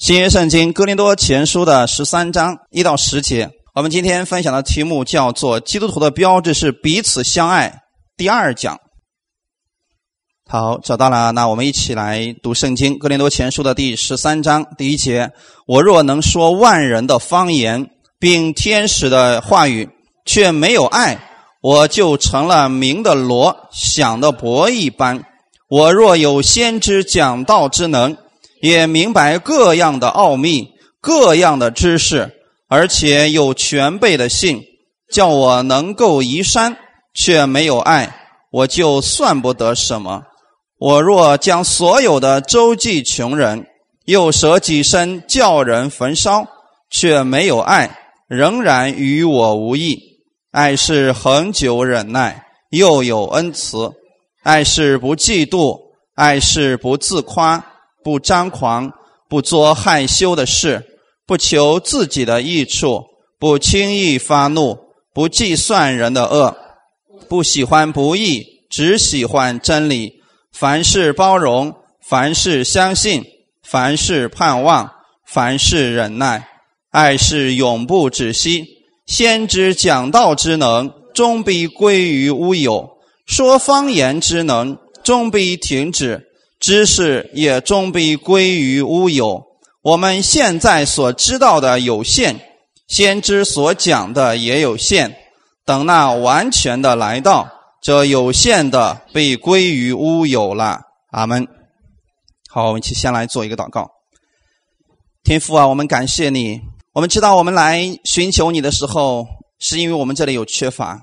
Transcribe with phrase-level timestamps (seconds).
[0.00, 7.82] 新约圣经哥林多前书的十三章一到十节，我们今天分享的题目叫做“基督徒的标志是彼此相爱”。
[8.16, 8.78] 第二讲，
[10.48, 15.32] 好，找到了，那我们一起来读圣经哥林多前书的第十三章第一节
[15.68, 19.90] ：“我若能说万人的方言，并天使的话语，
[20.24, 21.20] 却没有爱，
[21.60, 25.22] 我就成了明的锣，响的钹一般。
[25.68, 28.16] 我若有先知讲道之能。”
[28.60, 30.68] 也明白各样的奥秘，
[31.00, 32.30] 各样的知识，
[32.68, 34.62] 而且有全备的信，
[35.10, 36.76] 叫我能够移山，
[37.14, 38.14] 却没有爱，
[38.50, 40.22] 我就算不得什么。
[40.78, 43.66] 我若将所有的周济穷人，
[44.06, 46.46] 又舍己身叫人焚烧，
[46.90, 49.98] 却没有爱，仍然与我无益。
[50.52, 53.92] 爱是恒久忍耐，又有恩慈；
[54.42, 55.78] 爱是不嫉妒，
[56.14, 57.64] 爱是不自夸。
[58.02, 58.92] 不张狂，
[59.28, 60.84] 不做害羞的事，
[61.26, 63.04] 不求自己的益处，
[63.38, 64.78] 不轻易发怒，
[65.14, 66.56] 不计算人的恶，
[67.28, 70.20] 不喜欢不义，只喜欢真理。
[70.52, 73.24] 凡事包容，凡事相信，
[73.62, 74.90] 凡事盼望，
[75.26, 76.48] 凡事忍耐。
[76.90, 78.64] 爱是永不止息。
[79.06, 86.29] 先知讲道之能，终必归于乌有；说方言之能，终必停止。
[86.60, 89.42] 知识也终必归于乌有。
[89.82, 92.38] 我们现在所知道的有限，
[92.86, 95.16] 先知所讲的也有限。
[95.64, 97.48] 等那完全的来到，
[97.82, 100.80] 这有限的被归于乌有了。
[101.12, 101.48] 阿门。
[102.50, 103.88] 好，我们一起先来做一个祷告。
[105.22, 106.60] 天父啊，我们感谢你。
[106.92, 109.26] 我们知道，我们来寻求你的时候，
[109.58, 110.98] 是因为我们这里有缺乏。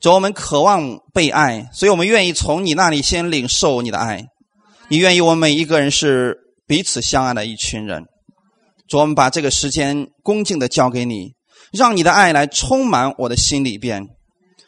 [0.00, 4.26] 主，我们渴望被爱，所以我们愿意从你那里先领受你的爱。
[4.88, 8.04] 你愿意我们每一个人是彼此相爱的一群人，
[8.86, 11.32] 主，我们把这个时间恭敬的交给你，
[11.72, 14.06] 让你的爱来充满我的心里边，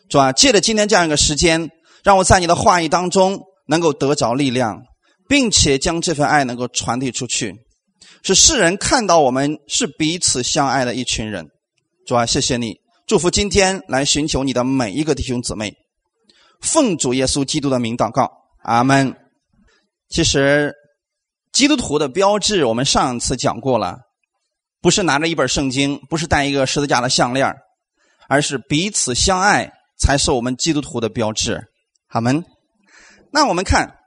[0.08, 1.70] 主啊，借着今天这样一个时间，
[2.02, 4.82] 让我在你的话语当中能够得着力量，
[5.28, 7.54] 并且将这份爱能够传递出去，
[8.24, 11.46] 使世人看到我们是彼此相爱的一群人。
[12.08, 15.74] 主啊，谢谢你，祝福今天来寻求你的每一个弟兄姊妹，
[16.60, 18.28] 奉主耶稣基督的名祷告，
[18.64, 19.14] 阿门。
[20.08, 20.74] 其实，
[21.52, 23.98] 基督徒的标志我们上次讲过了，
[24.80, 27.54] 不是拿着一本圣经，不是戴一个十字架的项链
[28.28, 31.62] 而是彼此相爱才是我们基督徒的标志。
[32.06, 32.44] 好门。
[33.30, 33.98] 那我们看，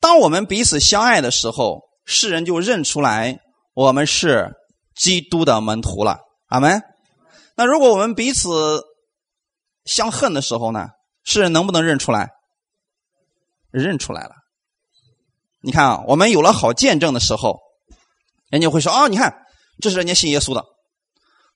[0.00, 3.40] 当我们彼此相爱的时候，世人就认出来
[3.72, 4.54] 我们是
[4.94, 6.18] 基督的门徒了。
[6.48, 6.82] 阿门。
[7.56, 8.82] 那如果我们彼此
[9.84, 10.88] 相恨的时候呢？
[11.24, 12.28] 世人能不能认出来？
[13.70, 14.36] 认出来了。
[15.60, 17.58] 你看啊，我们有了好见证的时候，
[18.50, 19.34] 人家会说：“哦，你看，
[19.80, 20.64] 这是人家信耶稣的。”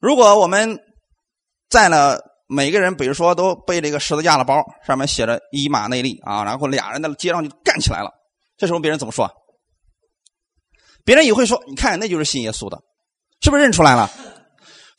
[0.01, 0.79] 如果我们
[1.71, 8.11] 在了每个人，比如说都背了一个十字架的包，上面写着“以马内利”啊，然后俩人在街上就干起来了，
[8.57, 9.31] 这时候别人怎么说？
[11.05, 12.81] 别人也会说：“你看，那就是信耶稣的，
[13.41, 14.11] 是不是认出来了？”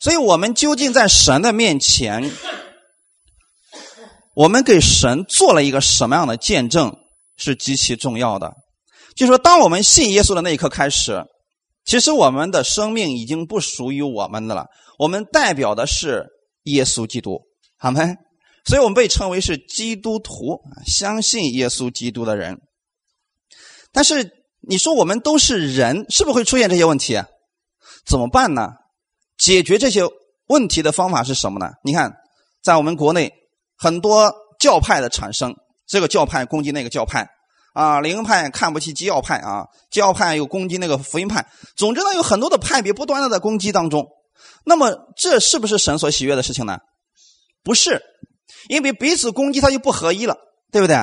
[0.00, 2.30] 所以，我们究竟在神的面前，
[4.34, 6.94] 我们给神做了一个什么样的见证，
[7.36, 8.52] 是极其重要的。
[9.14, 11.24] 就说，当我们信耶稣的那一刻开始，
[11.84, 14.66] 其实我们的生命已经不属于我们的了。
[14.98, 16.26] 我们代表的是
[16.64, 17.40] 耶稣基督，
[17.78, 18.00] 好没？
[18.64, 22.58] 所以我们被称为是基督徒，相信耶稣基督的人。
[23.92, 24.30] 但是
[24.60, 27.20] 你说我们都是人，是不是会出现这些问题？
[28.06, 28.72] 怎么办呢？
[29.36, 30.02] 解决这些
[30.46, 31.72] 问题的方法是什么呢？
[31.84, 32.12] 你看，
[32.62, 33.32] 在我们国内
[33.76, 35.54] 很多教派的产生，
[35.86, 37.28] 这个教派攻击那个教派。
[37.74, 41.44] 啊，灵派看不起基要派啊，基要派又攻击那个福音派。
[41.76, 44.06] 总之呢，有很多的派别不断的在攻击当中。
[44.64, 46.78] 那么，这是不是神所喜悦的事情呢？
[47.64, 48.00] 不是，
[48.68, 50.36] 因为彼此攻击，他就不合一了，
[50.70, 50.96] 对不对？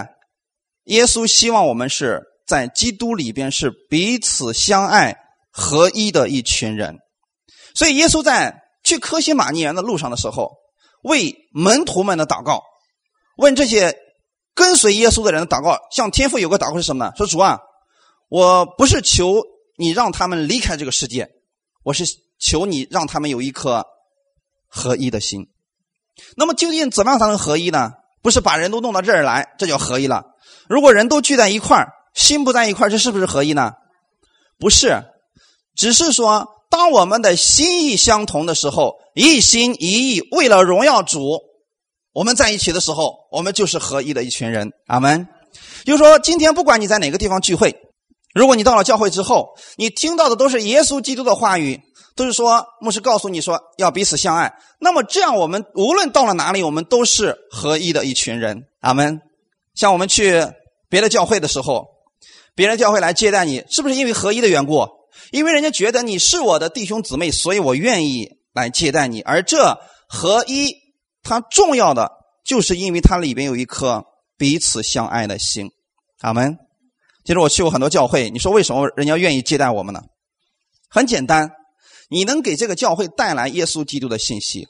[0.85, 5.17] 耶稣希望我们是在基督里边是彼此相爱、
[5.51, 6.99] 合一的一群人。
[7.75, 10.53] 所以，耶稣在去科西玛尼园的路上的时候，
[11.03, 12.63] 为门徒们的祷告，
[13.35, 13.93] 问这些。
[14.61, 17.11] 跟随耶稣的人祷告，向天父有个祷告是什么呢？
[17.17, 17.57] 说主啊，
[18.29, 19.41] 我不是求
[19.75, 21.31] 你让他们离开这个世界，
[21.83, 22.05] 我是
[22.37, 23.83] 求你让他们有一颗
[24.67, 25.47] 合一的心。
[26.37, 27.93] 那么究竟怎么样才能合一呢？
[28.21, 30.25] 不是把人都弄到这儿来，这叫合一了。
[30.69, 33.71] 如果人都聚在一块儿，心不在一块儿，这是不是合一呢？
[34.59, 35.01] 不是，
[35.75, 41.49] 只是说当我们的心意相同的时候，一心一意为了荣耀主。
[42.13, 44.71] 我们在一起的时候，我们就是合一的一群人。
[44.87, 45.27] 阿门。
[45.85, 47.75] 就是说，今天不管你在哪个地方聚会，
[48.33, 51.79] 如果你到了教会之后，你听到的都是耶稣基督的话语，
[52.15, 58.63] 都是说牧师告诉你说要彼此相爱，那么这样我们无论到了哪里，我们都是合一的一群人。
[58.81, 59.19] 阿门。
[59.75, 60.45] 像我们去
[60.89, 61.85] 别的教会的时候，
[62.55, 64.85] 别人教会来接待你，是不是因为合一的缘故？
[65.31, 69.21] 因为人家觉得你是我的弟兄姊妹，所以我愿意来接待你。
[69.21, 69.77] 而这
[70.07, 70.75] 合一，
[71.23, 72.11] 它重要的
[72.43, 74.03] 就是因为它里边有一颗
[74.37, 75.69] 彼此相爱的心。
[76.21, 76.57] 阿门。
[77.23, 80.01] 其实我去过很多教会，你说为什么人家愿意接待我们呢？
[80.89, 81.51] 很简单，
[82.09, 84.67] 你能给这个教会带来耶稣基督的信息，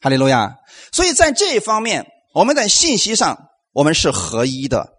[0.00, 0.56] 哈利路亚。
[0.92, 4.92] 所以在这一方面，我们在信息上我们是合一的。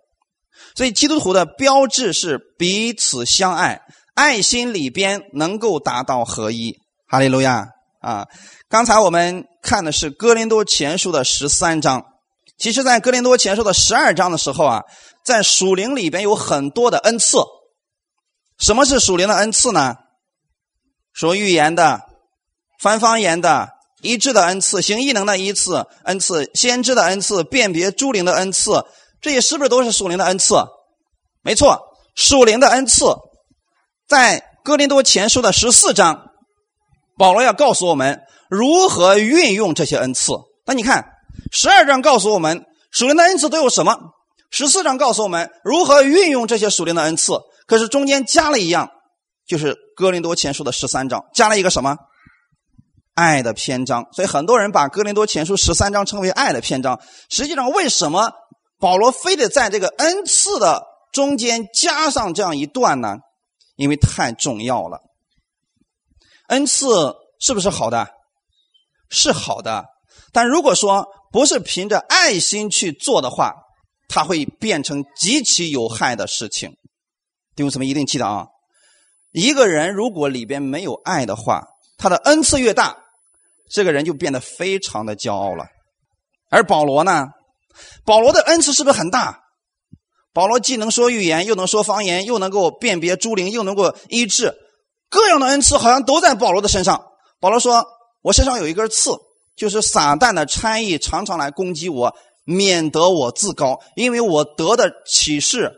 [0.76, 3.82] 所以基督徒的标志是彼此相爱，
[4.16, 6.76] 爱心里边能够达到合一，
[7.08, 7.68] 哈利路亚
[8.02, 8.28] 啊！
[8.70, 12.06] 刚才我们看的是哥林多前书的十三章，
[12.58, 14.84] 其实在哥林多前书的十二章的时候啊。
[15.26, 17.40] 在属灵里边有很多的恩赐，
[18.60, 19.96] 什么是属灵的恩赐呢？
[21.12, 22.00] 说预言的、
[22.80, 23.68] 翻方言的、
[24.02, 28.86] 医治的恩赐、行异能的一次恩赐、先知的恩赐、辨别诸灵的恩赐，
[29.20, 30.56] 这些是不是都是属灵的恩赐？
[31.42, 31.78] 没错，
[32.16, 33.04] 属灵的恩赐，
[34.08, 36.27] 在哥林多前书的十四章，
[37.18, 40.34] 保罗要告诉我们如何运用这些恩赐。
[40.66, 41.06] 那你看，
[41.52, 43.98] 十二章告诉我们属灵的恩赐都有什么？
[44.50, 47.34] 十四章告诉我们如何运用这些属灵的恩赐，
[47.66, 48.90] 可是中间加了一样，
[49.46, 51.98] 就是哥林多前书的十三章加了一个什么？
[53.14, 54.06] 爱的篇章。
[54.14, 57.00] 所以很多人把哥林多前书十三章称为爱的篇章。
[57.30, 58.32] 实际上，为什么
[58.80, 63.16] 保罗非得在这个恩赐的中间加上这样一段呢？
[63.76, 65.00] 因为太重要了。
[66.48, 68.08] 恩赐是不是好的？
[69.10, 69.86] 是好的，
[70.34, 73.54] 但如果说不是凭着爱心去做的话，
[74.10, 76.72] 它会变成极其有害的事情，
[77.56, 78.48] 弟兄姊妹一定记得啊！
[79.32, 81.68] 一个人如果里边没有爱的话，
[81.98, 82.98] 他的恩赐越大，
[83.70, 85.66] 这个人就变得非常的骄傲了。
[86.50, 87.28] 而保罗呢，
[88.06, 89.44] 保罗的恩赐是不是很大？
[90.34, 94.54] 保罗既能说预言，又能说方言，又能够辨别诸灵，又能够医治，
[95.10, 97.04] 各样的恩赐好像都在保罗的身上。
[97.40, 97.86] 保罗说
[98.22, 99.12] ：“我身上有一根刺，
[99.56, 102.16] 就是撒旦的差役常常来攻击我。”
[102.50, 105.70] 免得我自高，因为我得的启示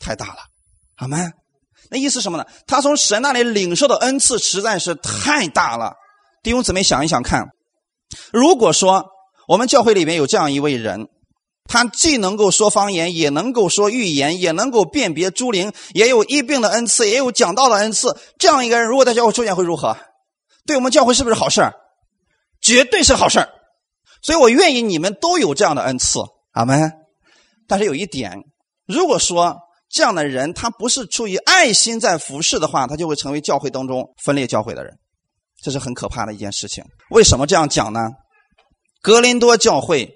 [0.00, 0.38] 太大了，
[0.96, 1.30] 好吗？
[1.88, 2.44] 那意思什么呢？
[2.66, 5.94] 他从神那里领受的恩赐实在是太大了。
[6.42, 7.44] 弟兄姊妹想一想看，
[8.32, 9.06] 如果说
[9.46, 11.06] 我们教会里面有这样一位人，
[11.72, 19.96] 他既能够说方言，也能够说预言，也能够辨别诸灵，也有医病的恩赐，也有讲道的恩赐，这样一个人如果在教会出现会如何？
[20.66, 21.62] 对我们教会是不是好事
[22.60, 23.48] 绝对是好事
[24.20, 26.18] 所以我愿意你们都有这样的恩赐，
[26.50, 26.92] 阿门。
[27.68, 28.42] 但是有一点，
[28.86, 29.56] 如果说
[29.88, 34.92] 这样的人他不是出于爱心在服侍的话，他就会成为教会当中分裂教会的人，
[35.62, 36.84] 这是很可怕的一件事情。
[37.10, 38.00] 为什么这样讲呢？
[39.00, 40.12] 格林多教会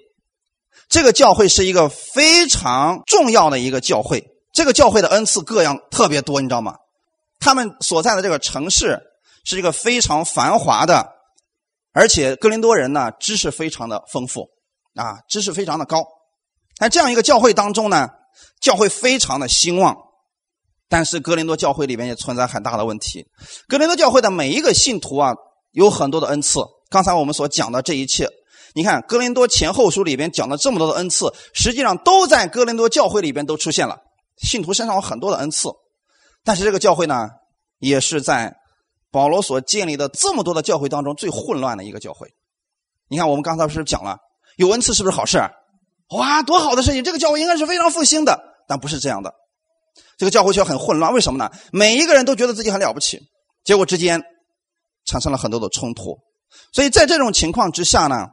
[0.89, 4.23] 这个教会是一个非常重要的一个教会，
[4.53, 6.75] 这个教会的恩赐各样特别多，你知道吗？
[7.39, 8.99] 他们所在的这个城市
[9.43, 11.13] 是一个非常繁华的。
[11.91, 14.49] 而且哥林多人呢，知识非常的丰富，
[14.95, 16.05] 啊，知识非常的高。
[16.77, 18.09] 在这样一个教会当中呢，
[18.59, 19.95] 教会非常的兴旺。
[20.87, 23.25] 但是哥林多教会里面也存在很大的问题。
[23.67, 25.33] 哥林多教会的每一个信徒啊，
[25.71, 26.59] 有很多的恩赐。
[26.89, 28.29] 刚才我们所讲的这一切，
[28.75, 33.97] 你看哥林多前后书里边讲了这么多的恩赐，实际上都在哥林多教会里边都出现了。
[34.37, 35.69] 信徒身上有很多的恩赐，
[36.43, 37.29] 但是这个教会呢，
[37.79, 38.55] 也是在。
[39.11, 42.27] 保罗所建立的这么多的教会当中最混乱的一个教会，
[43.07, 44.17] 你看我们刚才不是讲了
[44.57, 45.37] 有恩赐是不是好事？
[46.09, 47.01] 哇，多好的事情！
[47.01, 49.33] 这个教会应该是非常复兴的，但不是这样的。
[50.17, 51.49] 这个教会却很混乱，为什么呢？
[51.71, 53.21] 每一个人都觉得自己很了不起，
[53.63, 54.21] 结果之间
[55.05, 56.17] 产生了很多的冲突。
[56.73, 58.27] 所以在这种情况之下呢，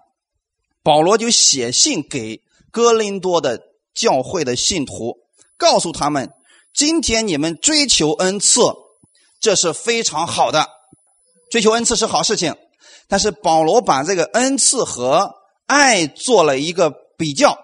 [0.83, 3.61] 保罗就写信给哥林多的
[3.95, 5.19] 教会的信徒，
[5.57, 6.31] 告诉他们：
[6.75, 8.61] 今天你们追求恩赐。
[9.41, 10.69] 这是非常好的，
[11.51, 12.55] 追求恩赐是好事情，
[13.09, 15.33] 但是保罗把这个恩赐和
[15.67, 17.59] 爱做了一个比较，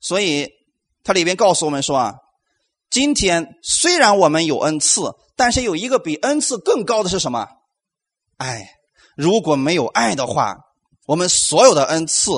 [0.00, 0.48] 所以
[1.02, 2.14] 他里边告诉我们说啊，
[2.88, 5.02] 今天虽然我们有恩赐，
[5.36, 7.48] 但是有一个比恩赐更高的是什么？
[8.38, 8.66] 爱。
[9.14, 10.56] 如果没有爱的话，
[11.06, 12.30] 我们所有的恩赐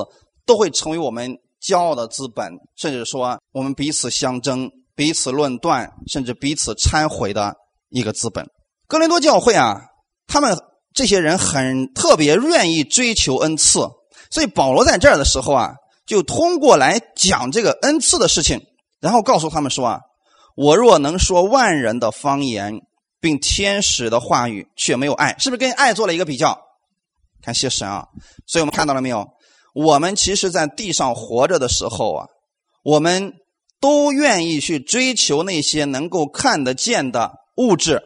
[0.44, 7.54] 都会成为我们骄傲的资本，甚至说我们彼此相争、彼此论断，甚至彼此忏悔的
[7.90, 8.46] 一个资本。
[8.88, 9.80] 哥林多教会啊，
[10.26, 10.56] 他们
[10.94, 13.80] 这些人很特别，愿意追求恩赐，
[14.30, 15.72] 所以保罗在这儿的时候啊，
[16.06, 18.60] 就通过来讲这个恩赐的事情，
[19.00, 20.00] 然后告诉他们说啊，
[20.56, 22.80] 我若能说万人的方言，
[23.20, 26.65] 并天使的话语，却没有爱，是不是跟爱做了一个比较？
[27.46, 28.04] 看谢神啊！
[28.44, 29.24] 所以我们看到了没有？
[29.72, 32.26] 我们其实，在地上活着的时候啊，
[32.82, 33.34] 我们
[33.80, 38.02] 都愿意去追求那些能够看得见的物质，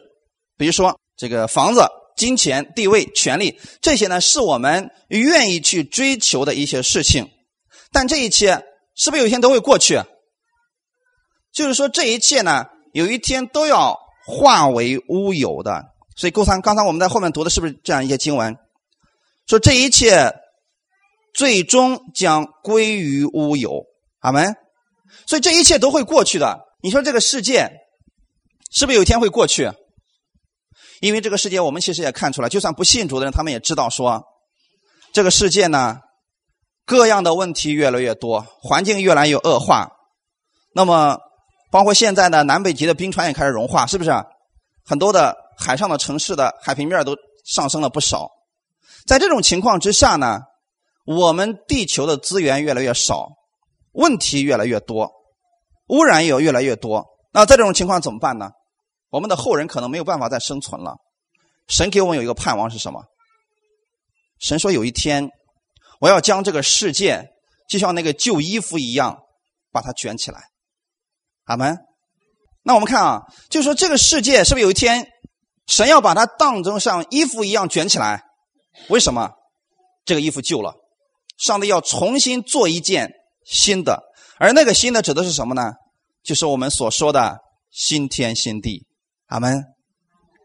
[0.57, 1.81] 比如说这个房子、
[2.15, 7.27] 金钱、地位、权利，这些呢是我们愿意去追求的一些事情。
[7.91, 8.63] 但这一切
[8.95, 9.99] 是不是有一天都会过去？
[11.51, 15.85] 就是说，这一切呢，有一天都要化为乌有的。
[16.15, 18.55] 所以，勾三，刚才我们在后面读的是不是这样一些经文？
[19.47, 20.33] 说这一切。
[21.33, 23.85] 最终将归于乌有，
[24.19, 24.53] 阿门。
[25.25, 26.59] 所以这一切都会过去的。
[26.83, 27.71] 你说这个世界
[28.69, 29.71] 是不是有一天会过去？
[30.99, 34.21] 因为这个世界，我们其实也看出来，就算不信主的人，他们也知道说，
[35.13, 35.99] 这个世界呢，
[36.85, 39.89] 各样的问题越来越多，环境越来越恶化。
[40.75, 41.17] 那么，
[41.71, 44.11] 包括现在的南北极的冰川也开始融化，是不是？
[44.83, 48.29] 很多的海上的城市的海平面都上升了不少。
[49.05, 50.39] 在这种情况之下呢？
[51.05, 53.29] 我们地球的资源越来越少，
[53.91, 55.11] 问题越来越多，
[55.87, 57.05] 污染也越来越多。
[57.33, 58.51] 那在这种情况怎么办呢？
[59.09, 60.95] 我们的后人可能没有办法再生存了。
[61.67, 63.01] 神给我们有一个盼望是什么？
[64.39, 65.27] 神说有一天，
[65.99, 67.29] 我要将这个世界
[67.67, 69.17] 就像那个旧衣服一样，
[69.71, 70.39] 把它卷起来。
[71.45, 71.77] 阿门。
[72.63, 75.07] 那我们看啊，就说这个世界是不是有一天，
[75.65, 78.23] 神要把它当成像衣服一样卷起来？
[78.89, 79.31] 为什么？
[80.03, 80.73] 这个衣服旧了。
[81.37, 83.11] 上帝要重新做一件
[83.45, 84.03] 新的，
[84.37, 85.71] 而那个新的指的是什么呢？
[86.23, 87.37] 就是我们所说的
[87.71, 88.85] 新天新地。
[89.27, 89.63] 阿门，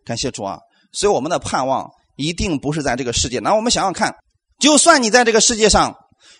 [0.04, 0.58] 感谢主啊！
[0.92, 3.40] 所以我们的盼望一定不是在这个世界。
[3.40, 4.14] 那我们想想看，
[4.58, 5.94] 就算你在这个世界上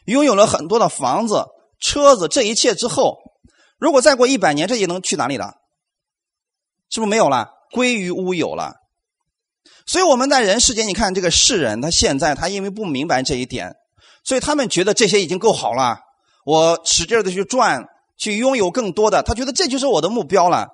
[0.07, 1.45] 拥有了很多的房子、
[1.81, 3.19] 车子，这一切之后，
[3.79, 5.55] 如果再过一百年，这些能去哪里了？
[6.89, 7.49] 是不是没有了？
[7.73, 8.75] 归于乌有了。
[9.87, 13.75] 所以我们在人世间，你看这个世人，他现在他因为不明白这一点。
[14.25, 15.99] 所以他们觉得这些已经够好了，
[16.45, 17.85] 我使劲的去赚，
[18.17, 20.67] 去拥有更多的，他觉得这就是我的目标了。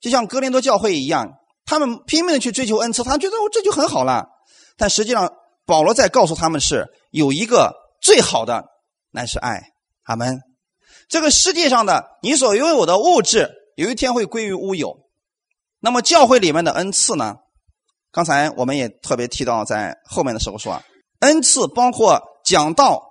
[0.00, 1.26] 就像哥林多教会一样，
[1.64, 4.26] 他们拼命的去追求恩赐，他觉得我这就很好了。
[4.76, 5.32] 但实际上，
[5.64, 7.72] 保罗在告诉他们是有一个
[8.02, 8.64] 最好的，
[9.10, 9.72] 乃是爱。
[10.02, 10.40] 阿门。
[11.08, 14.98] 这个世界上的你所拥有的物质，有一天会归于乌有。
[15.80, 17.36] 那么教会里面的恩赐呢？
[18.12, 20.80] 刚才我们也特别提到，在后面的时候说，
[21.20, 22.22] 恩赐包括。
[22.44, 23.04] 讲道、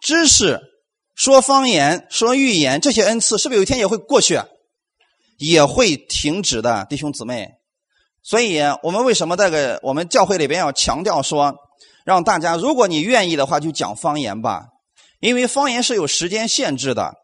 [0.00, 0.60] 知识、
[1.16, 4.40] 说方言、说预言，这些恩赐是不是有一天也会过去，
[5.36, 7.54] 也会停止的，弟兄姊妹？
[8.22, 11.52] 所以，我们为什么这个我们教会里边要强调说，
[12.04, 14.68] 让大家如果你愿意的话，就讲方言吧，
[15.18, 17.16] 因为方言是有时间限制的，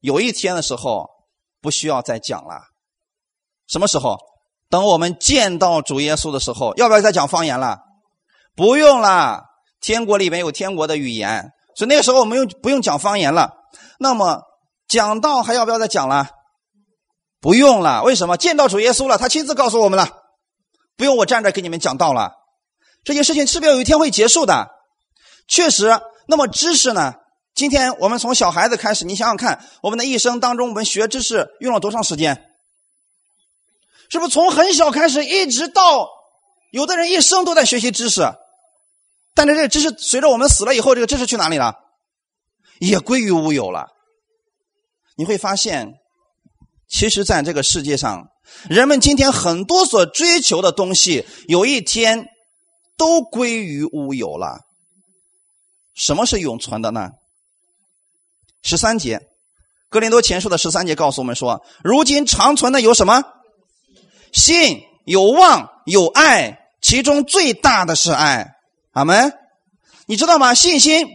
[0.00, 1.08] 有一天的时候
[1.62, 2.62] 不需要再讲了。
[3.68, 4.18] 什么时候？
[4.68, 7.78] 等我们见到主耶稣的时候，要不要再讲方言了？
[8.54, 9.42] 不用了。
[9.80, 13.52] 天国里面有天国的语言，所以那个时候我们用不用讲方言了。
[13.98, 14.40] 那么
[14.88, 16.28] 讲道还要不要再讲了？
[17.40, 18.02] 不用了。
[18.02, 18.36] 为什么？
[18.36, 20.08] 见到主耶稣了，他亲自告诉我们了，
[20.96, 22.32] 不用我站着给你们讲道了。
[23.04, 24.68] 这件事情是不是有一天会结束的？
[25.46, 26.00] 确实。
[26.26, 27.14] 那么知识呢？
[27.54, 32.45] 今天我们从小孩子开始，你想想看，我们的一生当中，我们学知识用了多长时间？
[34.10, 36.08] 是不是从很小开始，一直到
[36.70, 38.22] 有的人一生都在学习知识？
[39.34, 41.74] 但是这个知识随着我们死了以后，这个知识去哪里了？
[42.78, 43.88] 也归于乌有了。
[45.16, 45.94] 你会发现，
[46.88, 48.28] 其实在这个世界上，
[48.68, 52.26] 人们今天很多所追求的东西，有一天
[52.96, 54.60] 都归于乌有了。
[55.94, 57.10] 什么是永存的呢？
[58.62, 59.20] 十三节，
[59.88, 63.22] 格林多前书的十三节告诉我们说：如今长存的有什么？
[64.36, 68.52] 信、有望、有爱，其中最大的是爱。
[68.92, 69.32] 阿门，
[70.06, 70.52] 你知道吗？
[70.52, 71.08] 信心，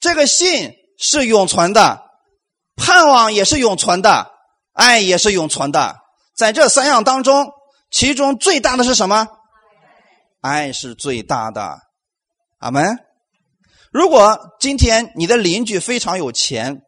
[0.00, 2.02] 这个信是永存的，
[2.74, 4.32] 盼望也是永存的，
[4.72, 5.96] 爱也是永存的。
[6.36, 7.52] 在这三样当中，
[7.88, 9.28] 其中最大的是什么？
[10.40, 11.78] 爱是最大的。
[12.58, 12.98] 阿门。
[13.92, 16.82] 如果今天你的邻居非常有钱，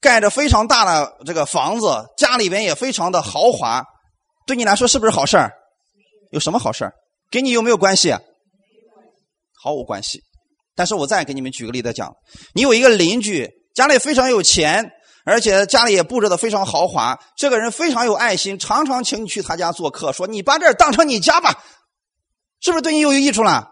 [0.00, 3.84] 盖着非常大的这个房子，家里边也非常的豪华，
[4.46, 5.52] 对你来说是不是好事儿？
[6.30, 6.92] 有什么好事儿？
[7.30, 8.16] 跟你有没有关系？
[9.62, 10.20] 毫无关系，
[10.74, 12.14] 但是我再给你们举个例子讲，
[12.54, 14.90] 你有一个邻居，家里非常有钱，
[15.26, 21.62] 而且家里也布置的非常豪华，这个人非常有爱心，常常请你去他家做客，说你把这儿当成你家吧，
[22.60, 23.68] 是不是对你有益处了？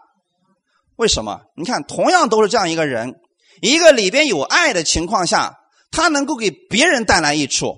[0.95, 1.41] 为什么？
[1.55, 3.15] 你看，同样都是这样一个人，
[3.61, 5.55] 一个里边有爱的情况下，
[5.91, 7.77] 他能够给别人带来益处，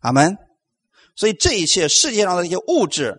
[0.00, 0.36] 阿门。
[1.16, 3.18] 所以这一切世界上的一些物质，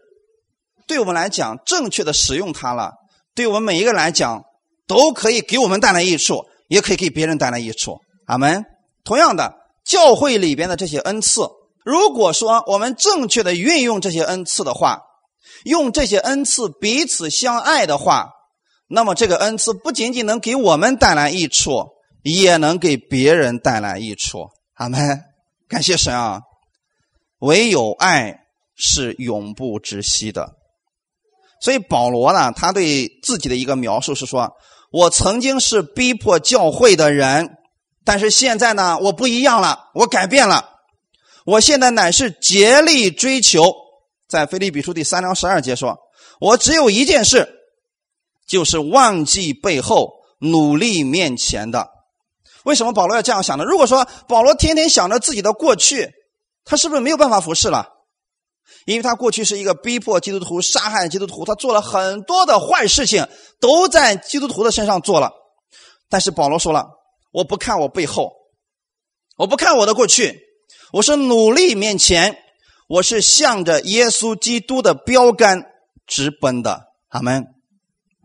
[0.88, 2.94] 对我们来讲，正确的使用它了，
[3.34, 4.44] 对我们每一个来讲，
[4.88, 8.00] 都可以给我们带来益处，也可以给别人带来益处。
[8.26, 8.66] 阿门。
[9.04, 9.54] 同样的，
[9.84, 11.48] 教会里边的这些恩赐，
[11.84, 15.02] 如果说我们正确的运用这些恩赐的话，
[15.64, 18.30] 用这些恩赐彼此相爱的话，
[18.88, 21.90] 那么这个恩赐不仅仅能给我们带来益处，
[22.26, 24.50] 也能给别人带来益处。
[24.74, 25.00] 阿门。
[25.68, 26.42] 感谢神啊！
[27.40, 28.42] 唯有爱
[28.76, 30.54] 是永不止息的。
[31.62, 34.54] 所以保罗呢，他对自己的一个描述是说
[34.92, 37.58] ：“我曾经是逼迫教会的人，
[38.04, 40.70] 但是现在呢，我不一样了，我改变了。
[41.46, 43.74] 我现在乃是竭力追求。”
[44.30, 45.98] 在腓立比书第三章十二节说
[46.40, 47.50] ：“我只有一件事，
[48.48, 51.90] 就是忘记背后，努力面前的。”
[52.66, 53.64] 为什么保罗要这样想呢？
[53.64, 56.12] 如果说保罗天天想着自己的过去，
[56.66, 57.88] 他是不是没有办法服侍了？
[58.86, 63.28] 因为他过去是一个逼迫基督徒、杀害基督徒，他做了很多的坏事情，
[63.60, 65.32] 都在基督徒的身上做了。
[66.10, 66.88] 但是保罗说了
[67.32, 68.32] ：“我不看我背后，
[69.38, 70.40] 我不看我的过去，
[70.92, 72.38] 我是努力面前，
[72.88, 75.64] 我是向着耶稣基督的标杆
[76.08, 77.46] 直奔的。”阿门。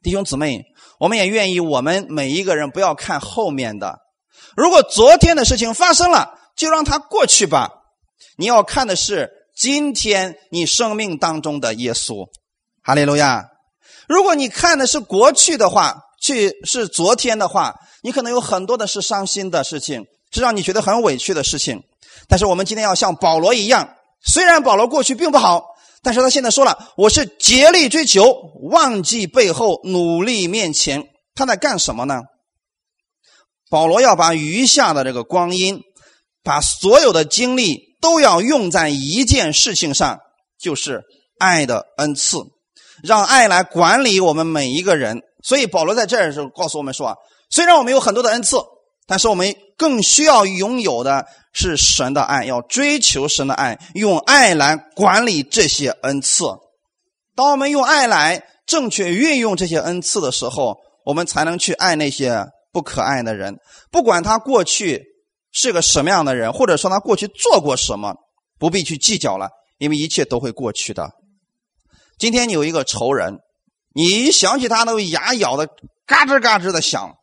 [0.02, 0.64] 弟兄姊妹，
[0.98, 3.98] 我们也愿意，我们每一个人不要看后面的。
[4.56, 7.70] 如果昨天的事情发生了，就让它过去吧。
[8.36, 12.26] 你要看的是今天你生命当中的耶稣，
[12.82, 13.44] 哈利路亚。
[14.08, 21.82] 如果你看的是过去的话，去是昨天的话，你可能有很多的是伤心的事情，是让你觉得很委屈的事情。
[22.28, 25.64] 但是我们今天要像保罗一样，虽然保罗过去并不好，
[26.02, 28.32] 但是他现在说了，我是竭力追求，
[28.70, 31.08] 忘记背后，努力面前。
[31.34, 32.22] 他在干什么呢？
[33.70, 35.80] 保罗要把余下的这个光阴，
[36.42, 40.18] 把所有的精力都要用在一件事情上，
[40.58, 41.04] 就是
[41.38, 42.38] 爱的恩赐，
[43.04, 45.22] 让爱来管理我们每一个人。
[45.44, 47.16] 所以保罗在这儿的时候告诉我们说：，
[47.48, 48.56] 虽然我们有很多的恩赐，
[49.06, 56.44] 但是我们更需要拥有的是神的爱，要追求神的爱，用爱来管理这些恩赐。
[57.36, 62.44] 当我们用爱来正确运用这些恩赐的时候，我们才能去爱那些。
[62.72, 63.58] 不可爱的人，
[63.90, 65.04] 不管他过去
[65.50, 68.14] 是个什么样的人，或者说他过去做过什么，
[68.58, 71.10] 不必去计较了，因为一切都会过去的。
[72.18, 73.40] 今天你有一个仇人，
[73.92, 75.68] 你一想起他，都牙咬的
[76.06, 77.16] 嘎吱嘎吱的响。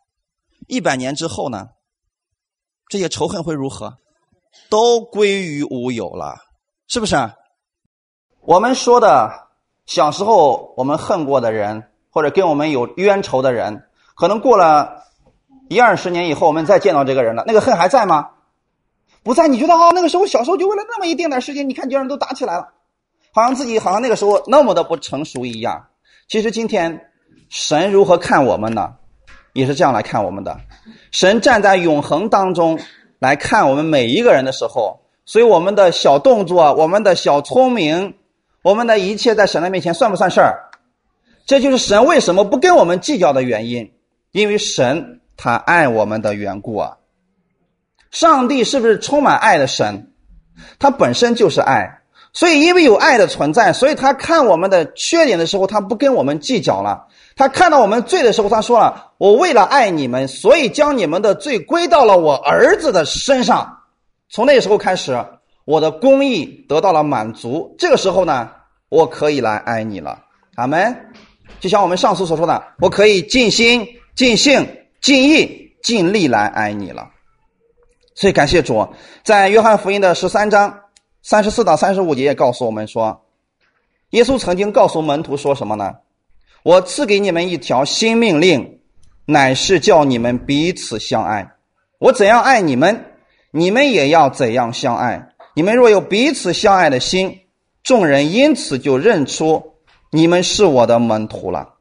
[0.67, 1.67] 一百年之后呢，
[2.89, 3.97] 这些仇恨会如何？
[4.69, 6.35] 都归于无有了，
[6.87, 7.15] 是不是？
[8.41, 9.47] 我们说的
[9.85, 15.06] 小时候我们恨过的人，或者跟我们有冤仇的人，可能过了。
[15.69, 18.29] 一二十年以后，我们再见到这个人了，那个恨还在吗？
[19.23, 19.47] 不在。
[19.47, 22.69] 你觉得哦，那个时候小时候就为了那么一丁点事情，你看家人都打起来了，
[23.33, 25.87] 好像自己好像那个时候那么的不成熟一样。
[26.29, 27.11] 其实今天
[27.49, 28.93] 神如何看我们呢？
[29.53, 30.57] 也是这样来看我们的。
[31.11, 32.79] 神站在永恒当中
[33.19, 38.13] 来看我们每一个人的时候，所以我们的小动作、我们的小聪明、
[38.61, 40.69] 我们的一切，在神的面前算不算事儿？
[41.45, 43.91] 这就是神为什么不跟我们计较的原因，
[44.31, 45.19] 因为神。
[45.37, 46.97] 他爱我们的缘故啊！
[48.09, 50.11] 上帝是不是充满爱的神？
[50.79, 52.01] 他本身就是爱，
[52.33, 57.05] 所以因为有爱的存在，所以他看我们的缺点的时候，他不跟我们计较了。
[57.35, 63.77] 他看到我们罪的时候，他说了：“我为了爱你们，所以将你们的罪归到了我儿子的身上。”
[64.29, 65.23] 从那时候开始，
[65.65, 67.75] 我的公义得到了满足。
[67.77, 68.49] 这个时候呢，
[68.89, 70.23] 我可以来爱你了。
[70.55, 71.11] 阿门。
[71.59, 74.67] 就像我们上次所说的，我可以尽心尽性。
[75.07, 77.11] 尽意尽力来爱你了，
[78.13, 78.89] 所以感谢主，
[79.23, 80.81] 在约翰福音的十三章
[81.23, 83.21] 三十四到三十五节也告诉我们说，
[84.09, 85.93] 耶稣曾经告诉门徒说什么呢？
[86.61, 88.81] 我赐给你们一条新命令，
[89.23, 91.53] 乃是叫你们彼此相爱。
[91.99, 93.05] 我怎样爱你们，
[93.51, 95.29] 你们也要怎样相爱。
[95.55, 97.43] 你们若有彼此相爱的心，
[97.81, 99.75] 众人因此就认出
[100.11, 101.75] 你们是我的门徒了。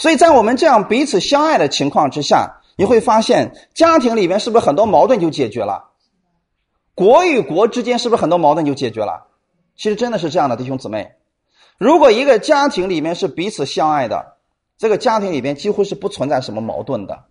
[0.00, 5.90] 所以在我们这样彼此相爱的情况之下，你会发现家庭里面是不是很多矛盾就解决了？
[6.94, 9.26] 国与国之间是不是很多矛盾就解决了？
[9.76, 11.16] 其实真的是这样的，弟兄姊妹。
[11.76, 14.38] 如果一个家庭里面是彼此相爱的，
[14.78, 17.24] 这个家庭里边几乎是不存在什么矛盾的。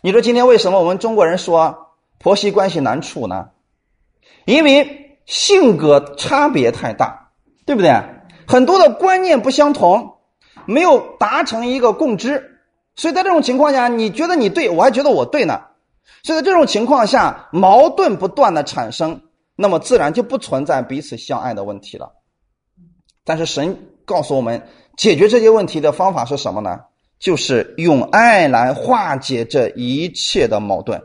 [0.00, 3.48] 你说今天为什么我们中国人说婆媳关系难处呢？
[4.44, 7.32] 因为性格差别太大，
[7.66, 8.00] 对不对？
[8.46, 10.18] 很多的观念不相同。
[10.70, 12.60] 没有达成一个共知，
[12.94, 15.60] 所以在这种情况下，你觉得你对我还觉得我对呢，
[16.22, 19.20] 所以在这种情况下，矛盾不断的产生，
[19.56, 22.12] 那么自然就不存在彼此相爱的问题了。
[23.24, 24.62] 但是神告诉我们，
[24.96, 26.80] 解决这些问题的方法是什么呢？
[27.18, 31.02] 就是用爱来化解这一切的矛盾，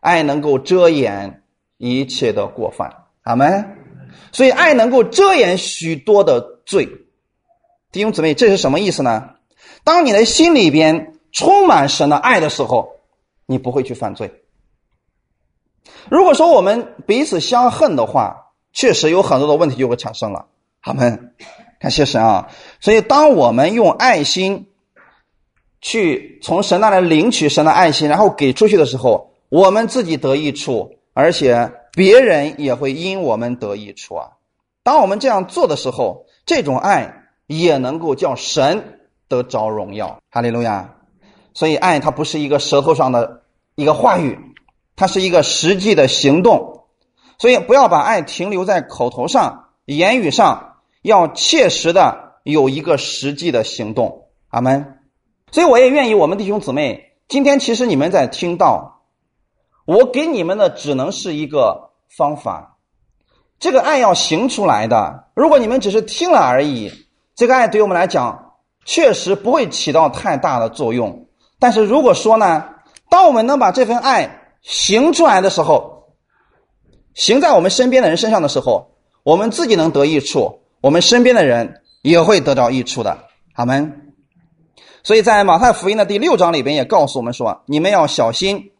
[0.00, 1.42] 爱能够遮掩
[1.76, 2.90] 一切的过犯。
[3.22, 3.78] 阿门。
[4.30, 6.88] 所以，爱能够遮掩许多的罪。
[7.92, 9.34] 弟兄姊妹，这是什么意思呢？
[9.84, 12.96] 当你的心里边充满神的爱的时候，
[13.44, 14.42] 你不会去犯罪。
[16.08, 20.46] 如果说我们彼此相恨的话，确实有很多的问题就会产生了。
[20.80, 21.34] 阿门，
[21.78, 22.48] 感谢神啊！
[22.80, 24.68] 所以，当我们用爱心
[25.82, 34.30] 去从神那里领取神的爱心，然后给出去的时候，我们自己得益处，而且别人也会因我们得益处啊。
[34.82, 37.21] 当我们这样做的时候，这种爱
[37.60, 40.18] 也能够叫神得着荣耀。
[40.30, 40.94] 哈利路亚！
[41.54, 43.42] 所以，爱它不是一个舌头上的
[43.74, 44.38] 一个话语，
[44.96, 46.86] 它是一个实际的行动。
[47.38, 54.28] 所以，不要把爱停留在口头上、言语上，要切实的有一个实际的行动。
[54.48, 55.00] 阿门。
[55.50, 59.02] 所以，我也愿意我们弟兄姊妹，今天其实你们在听到，
[59.84, 62.78] 我给你们的只能是一个方法。
[63.58, 66.90] 这个爱要行出来的，如果你们只是听了而已，
[67.34, 68.52] 这个爱对我们来讲
[68.84, 71.26] 确实不会起到太大的作用。
[71.58, 72.64] 但是如果说呢，
[73.08, 76.14] 当我们能把这份爱行出来的时候，
[77.14, 78.92] 行在我们身边的人身上的时候，
[79.22, 83.18] 我们自己能得益处，我们身边的人也会得到益处的。
[83.54, 84.14] 好门。
[85.04, 88.70] 所以在马太福音的第六章里边也告诉我们说：你们要小心，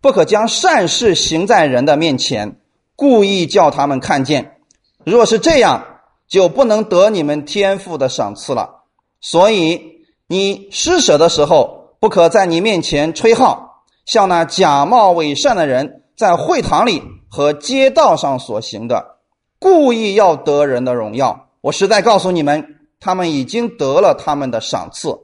[0.00, 2.56] 不可将善事行在人的面前，
[2.94, 4.56] 故意叫他们看见。
[5.04, 5.91] 若是这样，
[6.32, 8.84] 就不能得你们天赋的赏赐了。
[9.20, 9.80] 所以
[10.26, 11.80] 你施舍的时候。
[12.02, 19.18] 不可在你面前吹号，像那假冒伪善的人在会堂里和街道上所行的，
[19.60, 21.46] 故意要得人的荣耀。
[21.60, 25.16] 我实在告诉你们，他们已经得了他们的赏赐。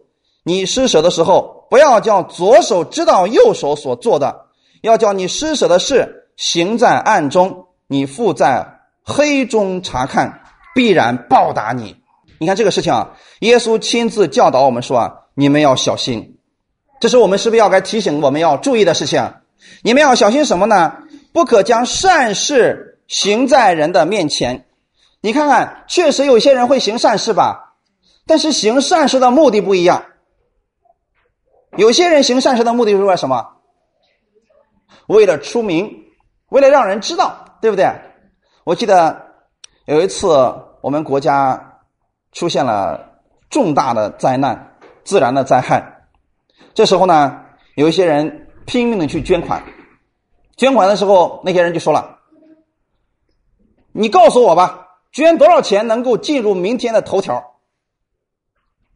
[0.44, 4.46] 你施舍的时候，不要叫左手知道右手所做的，
[4.82, 10.42] 要叫你施舍的事行在暗中，你父在黑中查看，
[10.78, 11.96] 必然报答你。
[12.38, 16.38] 你看这个事情啊，耶稣亲自教导我们说啊，你们要小心。
[17.00, 19.34] 这是我们是不是要该提醒我们要注意的事情？
[19.82, 20.98] 你们要小心什么呢？
[21.32, 24.66] 不可将善事行在人的面前。
[25.20, 27.74] 你看看，确实有些人会行善事吧，
[28.24, 30.04] 但是行善事的目的不一样。
[31.76, 33.44] 有些人行善事的目的是为了什么？
[35.08, 36.04] 为了出名，
[36.50, 37.90] 为了让人知道，对不对？
[38.62, 39.26] 我记得
[39.86, 40.28] 有一次
[40.80, 41.80] 我们国家
[42.32, 46.06] 出现了重大的灾难，自然的灾害。
[46.74, 49.62] 这时候呢，有一些人拼命的去捐款，
[50.56, 52.18] 捐款的时候，那些人就说了
[53.92, 57.42] ：“你告诉我吧，捐多少钱能够进入明天的头条？”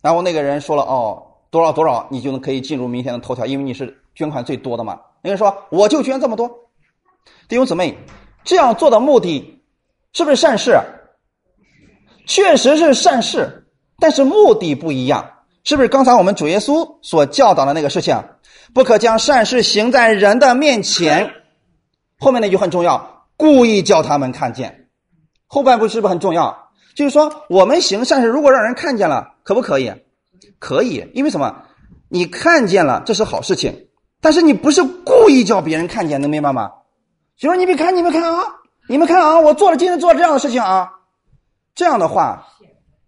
[0.03, 6.49] 然后那个人说了：“哦，多少多少，你就能可以进入明天的头条，因为你是捐款最多的嘛。”那个人说：“我就捐这么多。”
[7.49, 7.97] 弟兄姊妹，
[8.45, 9.63] 这样做的目的
[10.13, 10.79] 是不是善事？
[12.27, 13.67] 确实是善事，
[13.99, 15.29] 但是目的不一样。
[15.65, 18.23] 是不是刚才我们主耶稣所教导的那个事情？
[18.75, 21.31] 不可将善事行在人的面前。
[22.19, 24.89] 后面那句很重要，故意叫他们看见。
[25.47, 26.71] 后半部是不是很重要？
[26.95, 29.93] 就是说，我们行善事，如果让人看见了，可不可以？
[30.59, 31.63] 可以，因为什么？
[32.09, 33.87] 你看见了，这是好事情。
[34.21, 36.71] 但是你不是故意叫别人看见，能明白吗？
[37.37, 38.45] 就说你们看，你们看啊，
[38.89, 40.91] 你们看啊，我做了今天做了这样的事情啊，
[41.75, 42.47] 这样的话。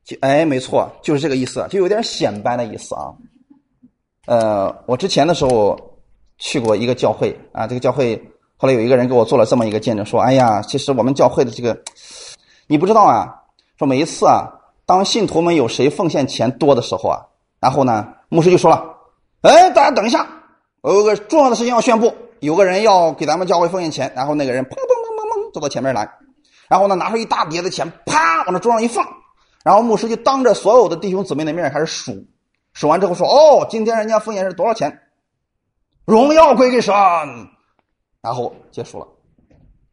[0.07, 3.09] 就哎，没错，就是这个意思，就有点显摆的意思啊。
[4.27, 5.75] 呃，我之前的时候
[6.37, 8.23] 去过一个教会啊，这个教会
[8.59, 11.75] 后来有一个人给我做了这么一个见证，说：“哎呀，其实我们教会的这个，
[12.67, 13.35] 你不知道啊，
[13.79, 14.47] 说每一次啊，
[14.85, 17.25] 当信徒们有谁奉献钱多的时候啊，
[17.59, 18.85] 然后呢，牧师就说了
[19.41, 20.29] ：‘哎，大家等一下，
[20.83, 26.07] 我有个重要的事情要宣布，有个人要给咱们教会奉献钱。’然后那个人砰砰砰砰砰走到前面来，
[26.75, 29.07] 然后呢，拿出一大叠的钱，啪往那桌上一放。”
[29.63, 32.27] 然后牧师就当着所有的弟兄姊妹的面开始数，
[32.73, 34.93] 数完之后说：“哦，今天人家奉献是多少钱？
[36.05, 36.93] 荣耀归给神。”
[38.21, 39.07] 然后结束了。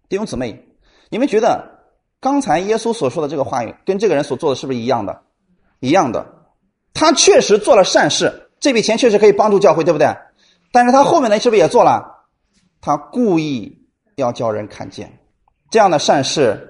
[0.09, 0.59] 弟兄姊妹，
[1.11, 1.63] 你们觉得
[2.19, 5.21] 刚才耶稣所说的这个话语跟这个人所做的是不是一样的？
[5.81, 6.25] 一样的。
[6.95, 10.07] 他确实做了善事，这笔钱确实可以帮助教会，对不对？
[10.71, 12.25] 但是他后面呢，是不是也做了？
[12.81, 15.19] 他故意要叫人看见
[15.69, 16.67] 这样的善事。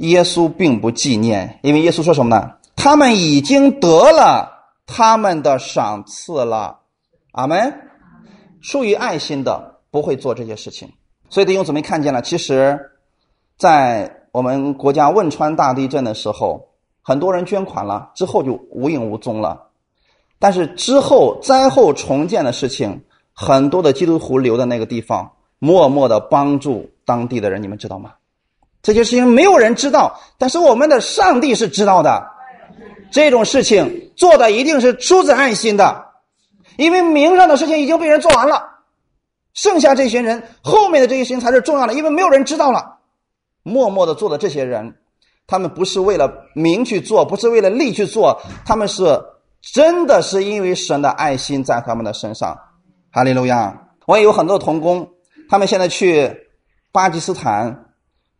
[0.00, 2.52] 耶稣并不纪念，因为耶稣说什么呢？
[2.76, 4.50] 他们已经得了
[4.86, 6.80] 他们的赏赐了。
[7.32, 7.72] 阿门。
[8.62, 10.90] 出于爱心的不会做这些事情。
[11.28, 12.78] 所以弟兄姊妹看见了，其实，
[13.56, 16.68] 在我们国家汶川大地震的时候，
[17.02, 19.68] 很多人捐款了，之后就无影无踪了。
[20.38, 28.12] 但是之后灾后重建的事情，很多的基督徒留在那个地方，默默的帮助当地的人，你们知道吗？
[28.82, 32.26] 这些事情没有人知道，但是我们的上帝是知道的。
[33.12, 36.06] 这种事情做的一定是出自爱心的，
[36.76, 38.62] 因为名上的事情已经被人做完了，
[39.52, 42.98] 剩下这些人后面的这些事情才是重要的，因为没有人知道了。
[43.64, 44.94] 默默的做的这些人，
[45.46, 49.20] 他们不是为了名去做，不是为了利去做，他们是
[49.60, 52.56] 真的是因为神的爱心在他们的身上。
[53.10, 53.88] 哈利路亚！
[54.06, 55.10] 我也有很多童工，
[55.48, 56.32] 他们现在去
[56.92, 57.89] 巴基斯坦。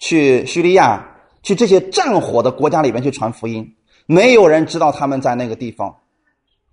[0.01, 1.07] 去叙利亚，
[1.43, 3.65] 去这些战火的国家里面去传福音，
[4.07, 5.95] 没有人知道他们在那个地方，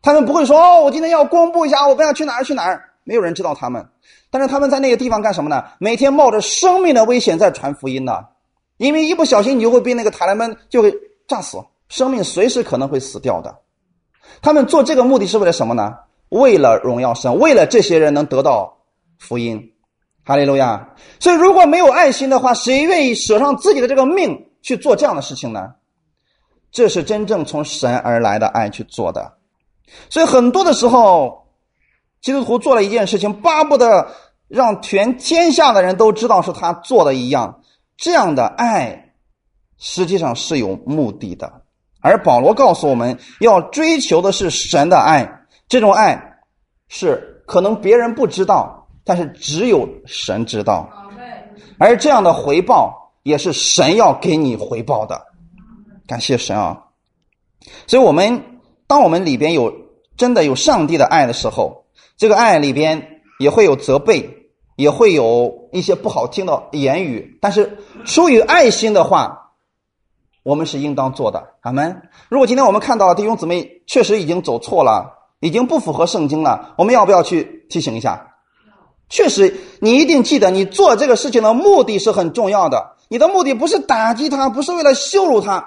[0.01, 3.85] 他们不会说哦，我今天要公布一下，我不要去哪儿去哪儿，没有人知道他们，
[4.31, 5.63] 但是他们在那个地方干什么呢？
[5.77, 8.25] 每天冒着生命的危险在传福音呢，
[8.77, 10.91] 因为一不小心你就会被那个塔莱们就会
[11.27, 11.57] 炸死，
[11.89, 13.53] 生命随时可能会死掉的。
[14.41, 15.93] 他们做这个目的是为了什么呢？
[16.29, 18.77] 为了荣耀神，为了这些人能得到
[19.19, 19.73] 福音。
[20.27, 20.89] 哈利路亚！
[21.21, 25.71] 所以如果没有爱心的话，谁愿意舍上自己的这个命去做这样的事情呢？
[26.69, 29.37] 这是真正从神而来的爱去做的。
[30.09, 31.47] 所以很多的时候，
[32.21, 34.05] 基督徒做了一件事情，巴不得
[34.49, 37.61] 让全天下的人都知道是他做的一样。
[37.95, 39.13] 这样的爱
[39.77, 41.61] 实际上是有目的的。
[42.01, 46.21] 而保罗告诉我们要追求的是神的爱，这种爱
[46.89, 48.73] 是可能别人不知道。
[49.07, 50.87] 但是只有神知道，
[51.79, 55.19] 而这样的回报也是神要给你回报的。
[56.05, 56.77] 感谢神啊！
[57.87, 59.73] 所以，我们当我们里边有
[60.15, 61.85] 真的有上帝的爱的时候，
[62.17, 67.37] 这个爱里边也会有责备，也会有一些不好听的言语。
[67.41, 69.51] 但是，出于爱心的话，
[70.43, 71.55] 我们是应当做的。
[71.61, 72.01] 阿门。
[72.29, 78.26] 如果今天我们看到弟兄姊妹确实已经走错了，已经不符合圣经了，我们要不要去提醒一下？
[79.09, 82.95] 确实，你一定记得，你做这个事情的目的是很重要的。
[83.09, 85.65] 你的目的不是打击他，不是为了羞辱他，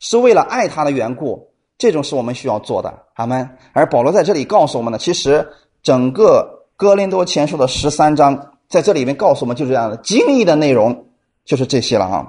[0.00, 1.52] 是为了爱他的缘故。
[1.78, 3.48] 这种是我们需要做的，好吗？
[3.72, 5.48] 而保罗在这里告诉我们呢，其实
[5.84, 11.06] 整个哥林多前书的十三章在这里面告诉我们，就是这样的精义的内容，
[11.44, 12.26] 就是这些了啊。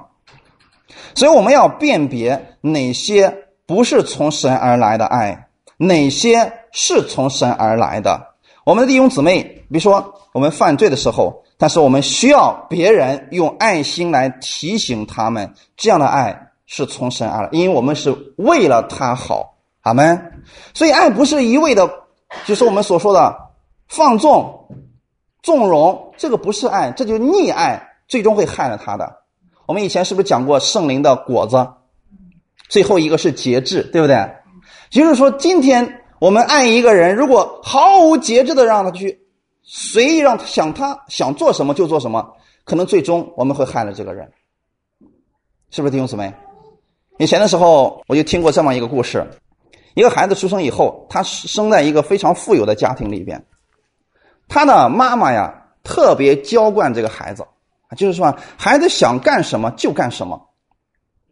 [1.16, 8.29] 所以我们要辨别哪些不是从神而来的爱，哪些是从神而来的。
[8.70, 20.44] 我们的弟兄姊妹，比如说我们犯罪的时候，但是我们需要别人用爱心来提醒他们，这样的爱是从神而来，因为我们是为了他好，阿门。
[20.72, 21.90] 所以爱不是一味的，
[22.46, 23.36] 就是我们所说的
[23.88, 24.68] 放纵、
[25.42, 29.12] 纵容，这个不是爱，这就是溺爱，最终会害了他的。
[29.66, 31.66] 我们以前是不是讲过圣灵的果子？
[32.68, 34.30] 最后一个是节制，对不对？
[34.90, 35.96] 就是说今天。
[36.20, 39.18] 我们爱一个人，如果毫无节制的让他去
[39.62, 44.30] 随意让他想他想做什么就做什么，可能最终我们会害了这个人，
[45.70, 46.30] 是不是弟兄姊妹？
[47.16, 49.26] 以前的时候我就听过这么一个故事：
[49.94, 53.42] 一个孩子出生以后，他生在一个非常富有的家庭里边，
[54.46, 57.42] 他的妈妈呀特别娇惯这个孩子，
[57.96, 60.38] 就是说孩子想干什么就干什么，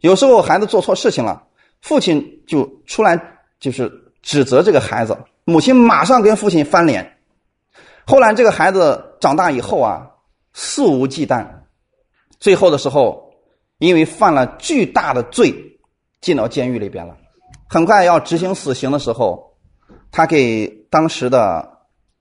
[0.01, 1.43] 有时候孩子做错事情了，
[1.83, 3.21] 父亲就出来
[3.61, 4.08] 就是。
[4.23, 7.19] 指责这个孩子，母亲马上跟父亲翻脸。
[8.07, 10.07] 后来这个孩子长大以后啊，
[10.53, 11.47] 肆无忌惮，
[12.41, 13.33] 最后的时候，
[13.79, 15.55] 因为犯了巨大的罪，
[16.21, 17.17] 进到监狱里边了。
[17.69, 19.55] 很快要执行死刑的时候，
[20.11, 21.69] 他给当时的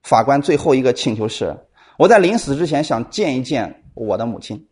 [0.03, 1.57] 法官最后一个请求是：
[1.97, 4.67] 我在临死之前想见一见我的母亲。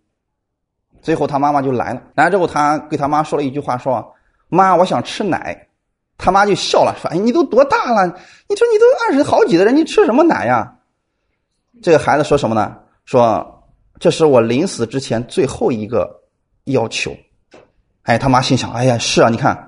[1.01, 4.13] 最后他妈妈就来了，来了之后他给他妈说了一句话：说
[4.49, 5.64] 妈，我想吃奶。
[6.17, 8.05] 他妈就笑了，说：“哎，你都多大了？
[8.47, 10.73] 你说你都二十好几的人，你吃什么奶呀？”
[11.83, 12.75] 这个孩子说什么呢？
[13.05, 13.63] 说
[13.99, 16.09] ：“这是我临死之前最后一个
[16.65, 17.15] 要求。”
[18.03, 19.65] 哎，他妈心想：“哎呀，是啊，你看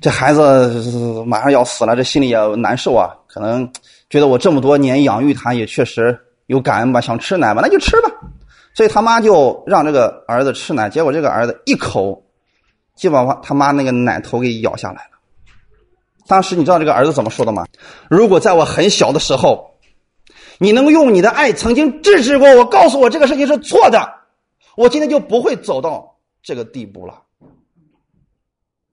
[0.00, 3.10] 这孩子马上要死了，这心里也难受啊。
[3.26, 3.70] 可能
[4.08, 8.10] 觉得我这么多年养育他，也确实有感恩吧，想吃奶吧，那就吃吧。”
[8.72, 12.22] 所以他妈就让这个儿子吃奶，结果这个儿子一口
[12.94, 15.18] 就把他妈那个奶头给咬下来了。
[16.26, 17.66] 当时你知道这个儿子怎么说的吗？
[18.08, 19.70] 如果在我很小的时候，
[20.58, 24.08] 你能用你的爱曾经制止过我，告诉我这个事情是错的，
[24.76, 27.22] 我今天就不会走到这个地步了。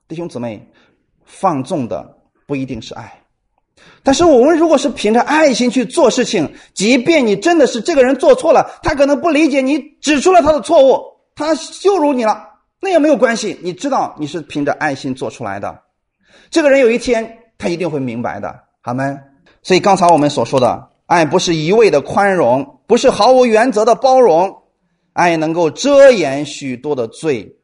[0.07, 0.71] 弟兄姊妹，
[1.25, 3.21] 放纵的不一定是爱，
[4.03, 11.01] 但是我们如果是凭着爱心去做事情，即便你真的是这个人做错了，他可能不理解，你指出了他的错误，
[11.35, 12.47] 他羞辱你了，
[12.79, 13.59] 那也没有关系。
[13.61, 15.83] 你知道你是凭着爱心做出来的，
[16.49, 19.17] 这个人有一天他一定会明白的，好吗？
[19.63, 24.63] 所以刚才我们所说的爱，不是一味的宽容，不是毫无原则的包容，
[25.13, 27.57] 爱能够遮掩许多的罪，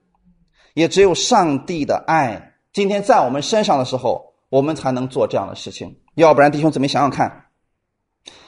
[0.73, 5.95] 也只有上帝的爱今天在我们身上的时候，我们才能做这样的事情。
[6.15, 7.45] 要不然，弟兄姊妹想想看，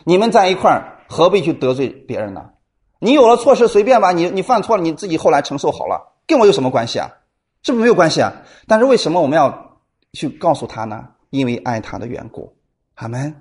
[0.03, 2.49] 你们在一块儿何必去得罪别人呢？
[2.99, 7.11] 你有了错事随便吧，你你犯错了，你自己后来承受好了，跟我有什么关系啊？
[7.61, 8.33] 是不是没有关系啊？
[8.67, 9.64] 但是为什么我们要
[10.15, 11.04] 去告诉他呢？
[11.30, 12.51] 因为爱他的缘故，
[12.95, 13.36] 阿门。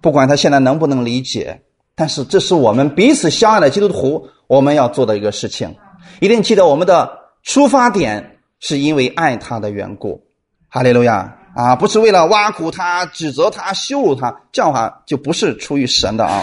[0.00, 1.62] 不管他现在能不能理解，
[1.94, 5.74] 但是这是我们彼此相爱的基督徒我们要做的一个事情。
[6.20, 10.26] 一定记得我们的出发点是因为爱他的缘故，
[10.68, 11.76] 哈利路亚啊！
[11.76, 16.42] 不是为了挖苦他、指责他、羞辱他，这样的话就不是出于神的啊。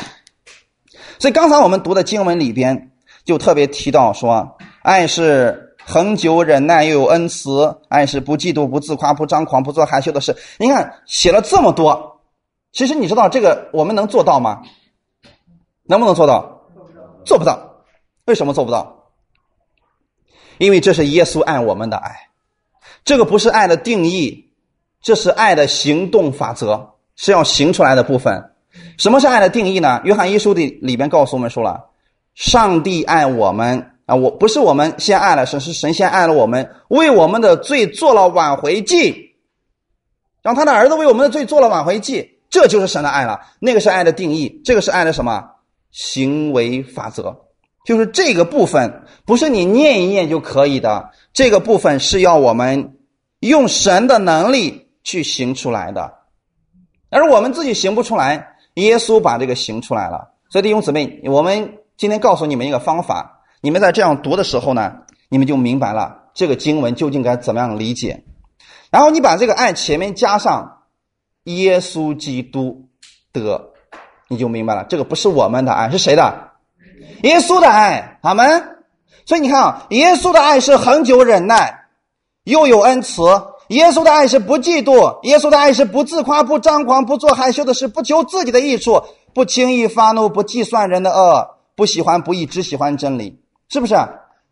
[1.19, 2.91] 所以刚才我们读的经文里边
[3.25, 10.35] 就特别提到说，爱是恒久忍耐，又有恩慈；爱是不嫉妒、不自夸、不张狂、不做害羞的事。
[10.57, 12.21] 你看写了这么多，
[12.71, 14.63] 其实你知道这个我们能做到吗？
[15.83, 16.61] 能不能做到？
[17.25, 17.59] 做不到。
[18.25, 19.09] 为什么做不到？
[20.57, 22.29] 因为这是耶稣爱我们的爱，
[23.03, 24.51] 这个不是爱的定义，
[25.01, 28.51] 这是爱的行动法则，是要行出来的部分。
[28.97, 29.99] 什么是爱的定义呢？
[30.03, 31.89] 约翰一书的里边告诉我们说了，
[32.33, 39.35] 上帝爱我们啊，我不是我们先爱了神，是神先爱了我们，为我们的罪做了挽回祭，
[40.41, 43.39] 让他的儿子为我们的罪做了挽回祭，这就是神的爱了。
[43.59, 45.43] 那个是爱的定义，这个是爱的什么
[45.91, 47.35] 行为法则？
[47.85, 52.97] 就是这个部分不是你念一念就可以的，这个部分是要我们
[53.39, 56.13] 用神的能力去行出来的，
[57.09, 58.49] 而我们自己行不出来。
[58.75, 63.32] 耶稣把这个行出来了，所以弟兄姊妹，我们今天告诉你们一个方法，
[63.63, 64.91] 你们在这样读的时候呢，
[65.29, 68.25] 你们就明白了这个经文究竟该怎么样理解。
[68.91, 70.81] 然后你把这个爱前面加上
[71.45, 72.89] 耶稣基督
[73.31, 73.69] 的，
[74.27, 76.51] 你就明白了，这个不是我们的爱，是谁的？
[77.23, 78.79] 耶稣的爱，阿门。
[79.25, 81.85] 所以你看啊，耶稣的爱是恒久忍耐，
[82.43, 83.23] 又有恩慈。
[83.69, 89.01] 耶稣的爱是不嫉妒，耶稣的爱是不自夸、不张狂、不做害羞的事，不求自己的益处，
[89.33, 91.47] 不轻易发怒，不计算人的恶，
[91.77, 93.95] 不喜欢不义，只喜欢真理，是不是？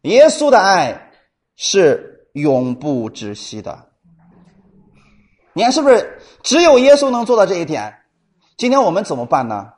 [0.04, 1.12] 耶稣的爱
[1.56, 3.88] 是永不止息的。
[5.54, 6.20] 你看是不是？
[6.44, 7.94] 只有耶稣能做到这一点。
[8.58, 9.70] 今天我们怎么办呢？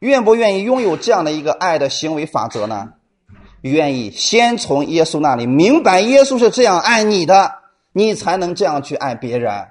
[0.00, 2.94] 愿不愿意拥有这样的一个爱的行为法则呢？
[3.62, 7.60] 愿意先从耶稣那里明白，耶稣是这样爱你的。
[7.92, 9.66] 你才能这样去爱别人，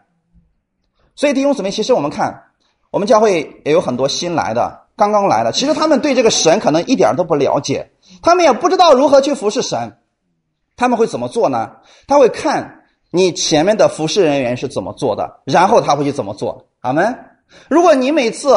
[1.15, 2.52] 所以弟兄姊妹，其实我们看，
[2.91, 7.89] 我们教会也有很多新来的、刚刚来的，其实他们对这个神可能一点都不了解，
[8.21, 9.97] 他们也不知道如何去服侍神，
[10.75, 11.71] 他们会怎么做呢？
[12.08, 16.67] 他会看你前面的服侍人员是怎么做的，然后他会去怎么做。
[16.82, 17.17] 阿门。
[17.67, 18.53] 如果你每次，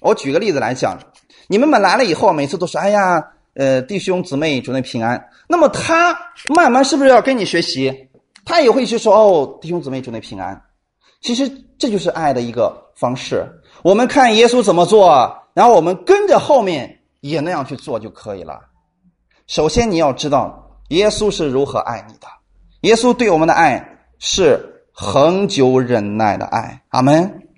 [0.00, 0.98] 我举个例子来讲，
[1.46, 6.18] 你们们来了以后，每次都说：“哎呀，呃，弟兄姊妹，祝你平安。”那么他
[6.54, 8.08] 慢慢是不是要跟你学习？
[8.44, 10.60] 他也会去说：“哦，弟兄姊妹，祝你平安。”
[11.22, 13.46] 其实这就是爱的一个方式。
[13.82, 18.60] 我们看耶稣怎么做，然后我们跟着后面也那样去做就可以了。
[19.46, 22.26] 首先你要知道耶稣是如何爱你的。
[22.82, 27.48] 耶稣对我们的爱是恒久忍耐的爱，阿门。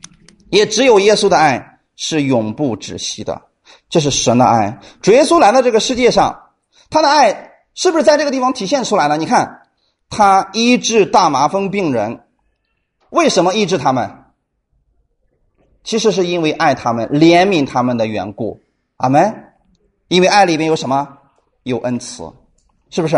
[0.51, 3.43] 也只有耶稣的爱是永不止息的，
[3.89, 4.79] 这是神的爱。
[5.03, 6.51] 主耶稣来到这个世界上，
[6.91, 9.17] 他的爱是不是在这个地方体现出来了？
[9.17, 9.63] 你看。
[10.09, 12.21] 他医治大麻风病人，
[13.11, 14.27] 为什么医治他们？
[15.83, 18.61] 其实是因为爱他们、怜悯他们的缘故。
[18.99, 19.53] 阿门。
[20.07, 21.16] 因为爱里面有什么？
[21.67, 22.33] 有恩慈，
[22.91, 23.17] 是不是？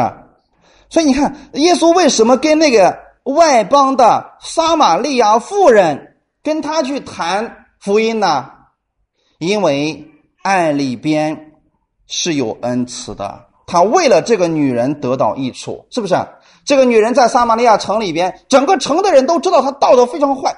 [0.89, 8.51] 所以你看，耶稣为什么跟那个外邦的撒玛利亚妇人跟他去谈福音呢？
[9.39, 10.11] 因为
[10.43, 11.53] 爱里边
[12.07, 13.47] 是有恩慈的。
[13.67, 16.17] 他为了这个女人得到益处，是不是？
[16.65, 20.57] 这个女人在撒玛利亚城里边，整个城的人都知道她道德非常坏，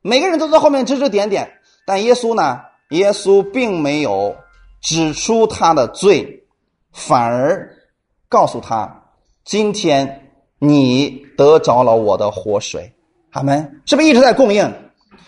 [0.00, 1.50] 每个人都在后面指指点点。
[1.84, 2.60] 但耶稣呢？
[2.90, 4.34] 耶稣并没有
[4.80, 6.45] 指出他的罪，
[6.96, 7.76] 反而
[8.26, 9.04] 告诉他
[9.44, 12.90] ：“今天你得着了我的活水。”
[13.30, 14.74] 他们是不是一直在供应？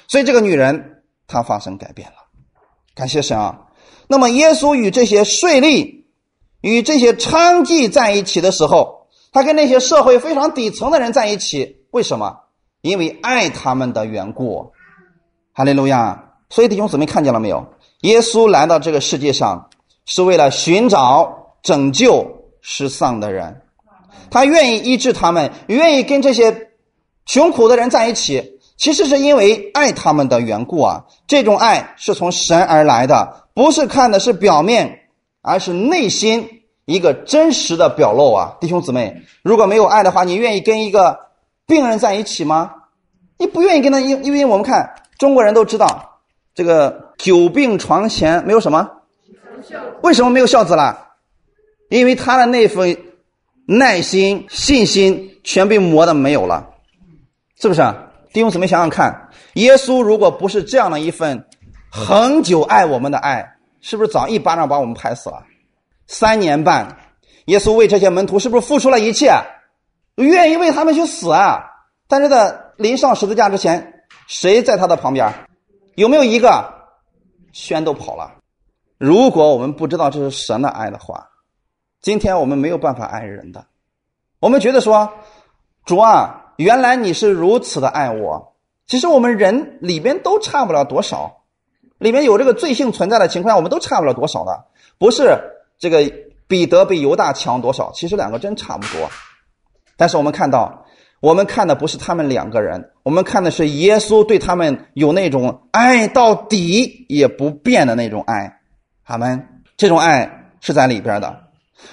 [0.07, 2.15] 所以这个女人她发生改变了，
[2.95, 3.67] 感谢神啊！
[4.09, 6.05] 那么耶稣与这些税吏、
[6.63, 8.97] 与这些娼妓在一起的时候。
[9.31, 12.35] 他跟那些社会非常底层的人在一起，为什么？
[12.81, 14.73] 因为爱他们的缘故。
[15.53, 16.33] 哈利路亚！
[16.49, 17.75] 所以弟兄姊妹看见了没有？
[18.01, 19.69] 耶稣来到这个世界上，
[20.07, 22.27] 是为了寻找、拯救
[22.61, 23.63] 失丧的人，
[24.31, 26.71] 他愿意医治他们，愿意跟这些
[27.27, 31.05] 穷苦的人在一起，其实是因为爱他们的缘故啊。
[31.27, 35.01] 这种爱是从神而来的，不是看的是表面，
[35.43, 38.57] 而是内心一个真实的表露啊。
[38.61, 41.19] 弟兄姊妹，如果没有爱的话，你愿意跟一个
[41.67, 42.73] 病人在一起吗？
[43.37, 46.21] 你不愿意跟他，因因为我们看中国人都知道，
[46.55, 48.89] 这个久病床前没有什么。
[50.03, 51.08] 为什么没有孝子了？
[51.89, 52.97] 因为他的那份
[53.67, 56.69] 耐心、信心全被磨的没有了，
[57.61, 57.83] 是不是？
[58.33, 61.47] 弟兄姊妹想想看，耶稣如果不是这样的一份
[61.91, 65.43] 恒久爱我们的爱，是不是早一巴掌把我们拍死了？
[66.07, 66.97] 三年半，
[67.47, 69.33] 耶稣为这些门徒是不是付出了一切，
[70.17, 71.65] 愿意为他们去死啊？
[72.07, 75.33] 但是在临上十字架之前，谁在他的旁边？
[75.97, 76.75] 有没有一个？
[77.53, 78.35] 宣都跑了。
[78.99, 81.27] 如果我们不知道这是神的爱的话，
[82.01, 83.67] 今天我们没有办法爱人的。
[84.41, 85.13] 我们觉得说，
[85.85, 88.55] 主啊，原来你是如此的爱我。
[88.87, 91.43] 其实我们人里边都差不了多少，
[91.99, 94.65] 里面有这个罪性存在的情况下，我们都差不了多少的。
[94.97, 95.39] 不是
[95.79, 96.11] 这个
[96.47, 99.11] 彼得比犹大强多少，其实两个真差不多。
[99.97, 100.87] 但是我们看到，
[101.21, 108.61] 我们看的不是他们两个人，我们看的是耶稣对他们有那种爱到底也不变的那种爱。
[109.05, 111.48] 他们这种爱是在里边的，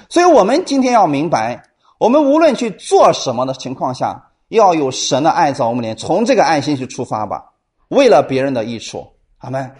[0.09, 1.63] 所以我们今天要明白，
[1.97, 7.51] 我们无论去做什么的情况下，要有神的爱在我们里，从这个爱心去出发吧，
[7.89, 9.07] 为了别人的益处。
[9.37, 9.71] 阿门。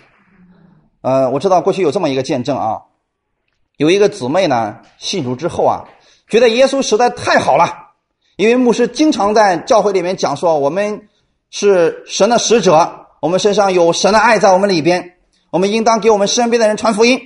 [1.01, 2.81] 呃，我知道过去有这么一个见证啊，
[3.77, 5.85] 有一个姊妹呢信主之后啊，
[6.27, 7.91] 觉得耶稣实在太好了，
[8.37, 11.07] 因为牧师经常在教会里面讲说，我们
[11.49, 15.13] 是神的使者，我们身上有神的爱在我们里边。
[15.51, 17.17] 我们应当给我们身边的人传福音。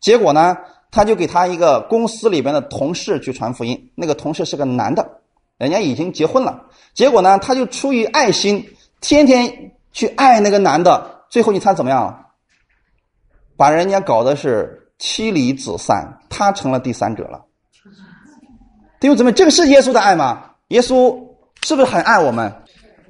[0.00, 0.56] 结果呢，
[0.90, 3.90] 他就给他一个公司里边的同事去传福音。
[3.94, 5.20] 那个同事是个男的，
[5.58, 6.66] 人家已经结婚了。
[6.94, 8.66] 结果呢，他就出于爱心，
[9.00, 11.24] 天天去爱那个男的。
[11.28, 12.26] 最后你猜怎么样？
[13.56, 17.44] 把人家搞的是妻离子散，他成了第三者了。
[18.98, 20.52] 弟兄姊妹，这个是耶稣的爱吗？
[20.68, 21.16] 耶稣
[21.62, 22.52] 是不是很爱我们？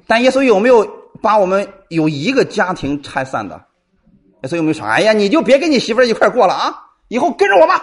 [0.07, 0.87] 但耶稣有没有
[1.21, 3.61] 把我们有一个家庭拆散的？
[4.43, 6.73] 所以有没有说：“哎呀，你就别跟你媳妇一块过了啊，
[7.11, 7.81] 以后跟着我吧。”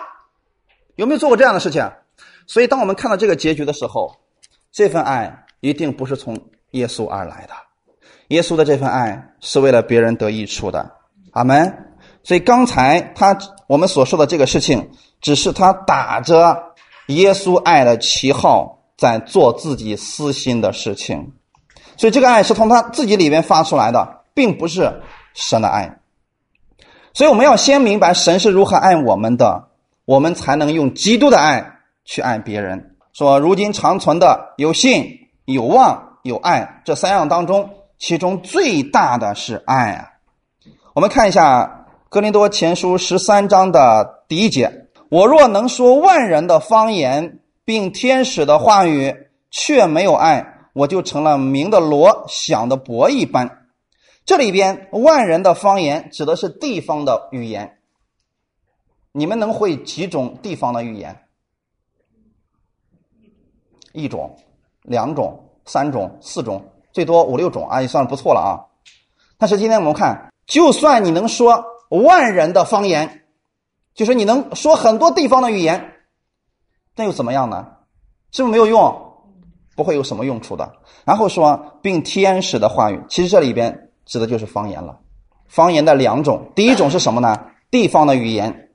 [0.97, 1.89] 有没有做过这样的事情？
[2.47, 4.16] 所以，当我们看到这个结局的时候，
[4.72, 6.37] 这份爱一定不是从
[6.70, 7.53] 耶稣而来的。
[8.29, 10.91] 耶稣的这份爱是为了别人得益处的。
[11.33, 11.85] 阿门。
[12.24, 16.74] 所以刚才他我们所说的这个事情，只是他打着
[17.07, 21.33] 耶稣爱的旗号在做自己私心的事情。
[21.97, 25.01] 所以这个爱是从他自己里面发出来的，并不是
[25.35, 26.01] 神的爱。
[27.14, 29.68] 所以我们要先明白神是如何爱我们的，
[30.04, 31.72] 我们才能用基督的爱
[32.04, 32.96] 去爱别人。
[33.12, 35.04] 说如今长存的有信、
[35.46, 40.09] 有望、有爱这三样当中，其中最大的是爱啊。
[40.94, 41.64] 我们看一下
[42.09, 49.14] 《哥林多前书》十三章的第一节：“我若能说万人的方言，并天使的话语，
[49.50, 53.50] 却没有爱，我就成了鸣的锣、响的钹一般。”
[54.29, 57.79] 这里边万人的方言指的是地方的语言。
[59.11, 61.18] 你们能会几种地方的语言？
[63.95, 64.37] 一种、
[64.83, 66.62] 两种、三种、四种，
[66.93, 68.68] 最多五六种啊，也算不错了啊。
[69.39, 73.24] 但是今天我们看，就算你能说万人的方言，
[73.95, 75.95] 就是你能说很多地方的语言，
[76.95, 77.66] 那又怎么样呢？
[78.33, 78.95] 是不是没有用？
[79.74, 80.70] 不会有什么用处的。
[81.07, 83.87] 然后说，并天使的话语，其实这里边。
[84.09, 84.98] 指的就是方言了，
[85.46, 87.38] 方言的两种，第一种是什么呢？
[87.70, 88.70] 地方的语言。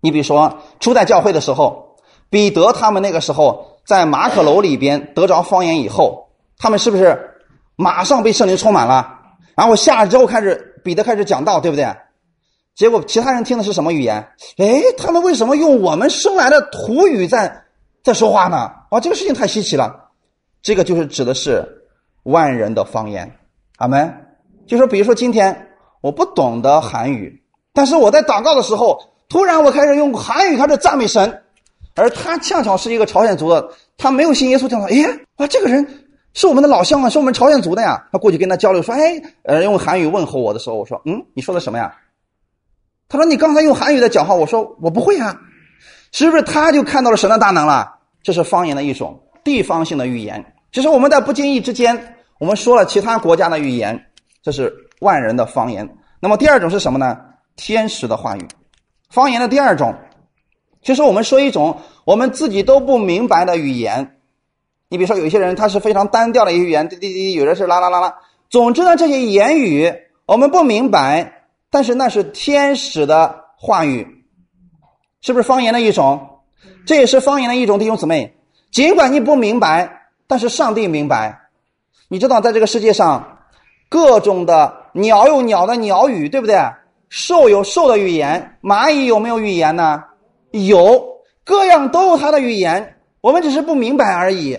[0.00, 1.96] 你比如说，初代教会的时候，
[2.30, 7.18] 彼得他们那个时候在马可楼里边得着方言以后，他们是不是
[7.74, 9.18] 马上被圣灵充满了？
[9.56, 11.84] 然后下来之后开始彼得开始讲道，对不对？
[12.76, 14.28] 结果其他人听的是什么语言？
[14.58, 17.64] 哎，他们为什么用我们生来的土语在
[18.04, 18.70] 在说话呢？
[18.90, 20.10] 啊，这个事情太稀奇了。
[20.62, 21.64] 这个就是指的是
[22.24, 23.38] 万人的方言，
[23.78, 24.27] 阿门。
[24.68, 25.66] 就说，比如说今天
[26.02, 27.42] 我不懂得韩语，
[27.72, 31.42] 但是我在祷告的时候，突然我开始用韩语开始赞美神，
[31.96, 36.04] 而他恰巧是一个朝鲜族的，他没有信耶稣，听到，哎，哇，这个人
[36.34, 38.06] 是我们的老乡啊，是我们朝鲜族的呀。
[38.12, 41.94] 他过去跟他交流说，哎，呃，用韩语问候我的时候，我说，嗯，你说的什么呀？
[43.08, 45.34] 他说你刚才用韩语在讲话，我说我不会啊，
[46.12, 46.42] 是不是？
[46.42, 47.94] 他就看到了神的大能了。
[48.22, 50.44] 这是方言的一种地方性的语言。
[50.72, 54.04] 其实我们在不经意之间，我们说了其他国家的语言。
[54.48, 55.86] 这是万人的方言。
[56.20, 57.18] 那么第二种是什么呢？
[57.54, 58.48] 天使的话语。
[59.10, 59.94] 方言的第二种，
[60.80, 64.16] 就是我们说一种我们自己都不明白的语言。
[64.88, 68.14] 你比如说，有些人他是非常单调的一个语言，滴滴滴，有的是啦啦啦啦。
[68.48, 69.92] 总之呢，这些言语
[70.24, 74.24] 我们不明白，但是那是天使的话语，
[75.20, 76.40] 是不是方言的一种？
[76.86, 78.34] 这也是方言的一种，弟兄姊妹。
[78.70, 81.38] 尽管你不明白，但是上帝明白。
[82.08, 83.37] 你知道，在这个世界上，
[83.88, 86.56] 各种的鸟有鸟的鸟语，对不对？
[87.08, 90.04] 兽有兽的语言，蚂蚁有没有语言呢？
[90.50, 91.06] 有，
[91.44, 94.58] 各样都有它的语言，我们只是不明白而已。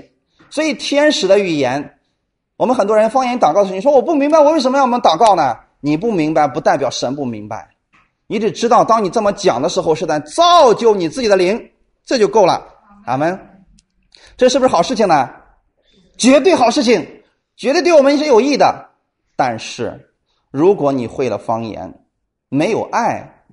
[0.50, 2.00] 所以天使的语言，
[2.58, 5.56] 我们很多人方言祷告的时候，你说我不明白，我为什么要我们祷告呢？
[5.80, 7.70] 你不明白，不代表神不明白。
[8.26, 11.70] 你只知道，当你这么讲的时候，是在造就你自己的灵，
[12.04, 12.68] 这就够了。
[13.06, 13.40] 阿门。
[14.38, 15.30] 这是不是好事情呢？
[16.18, 17.22] 绝对好事情，
[17.56, 18.89] 绝对对我们是有益的。
[19.40, 20.12] 但是，
[20.52, 22.04] 如果你会了方言，
[22.50, 23.46] 没有爱，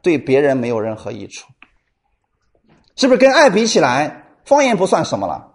[0.00, 1.46] 对别人没有任何益处。
[2.96, 5.52] 是不是跟爱比起来，方言不算什么了？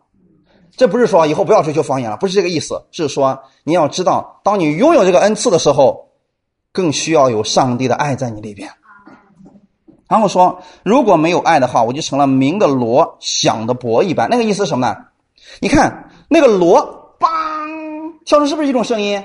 [0.78, 6.12] 这不是说以后不要追求方言了，不是这个意思，是说你要知道，当你拥有这个恩赐的时候，
[6.72, 8.70] 更需要有上帝的爱在你里边。
[10.08, 14.30] 然后说，如果没有爱的话，我就成了鸣的锣、响的钹一般。
[14.30, 14.96] 那个意思是什么呢？
[15.60, 17.28] 你看那个锣，梆，
[18.28, 19.24] 敲出是不是一种声音？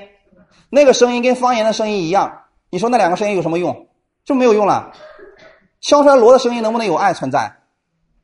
[0.69, 2.43] 那个声音跟方言的声音一样。
[2.69, 3.87] 你说那两个声音有什么用？
[4.25, 4.91] 就没有用了。
[5.79, 7.57] 敲出来锣的声音能不能有爱存在？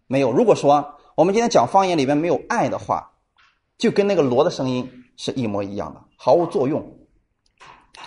[0.08, 0.32] 没有。
[0.32, 3.12] 如果说我们今天讲方言里边没有爱的话，
[3.78, 6.98] 就跟那个锣的声音是一模一样的，毫无作用，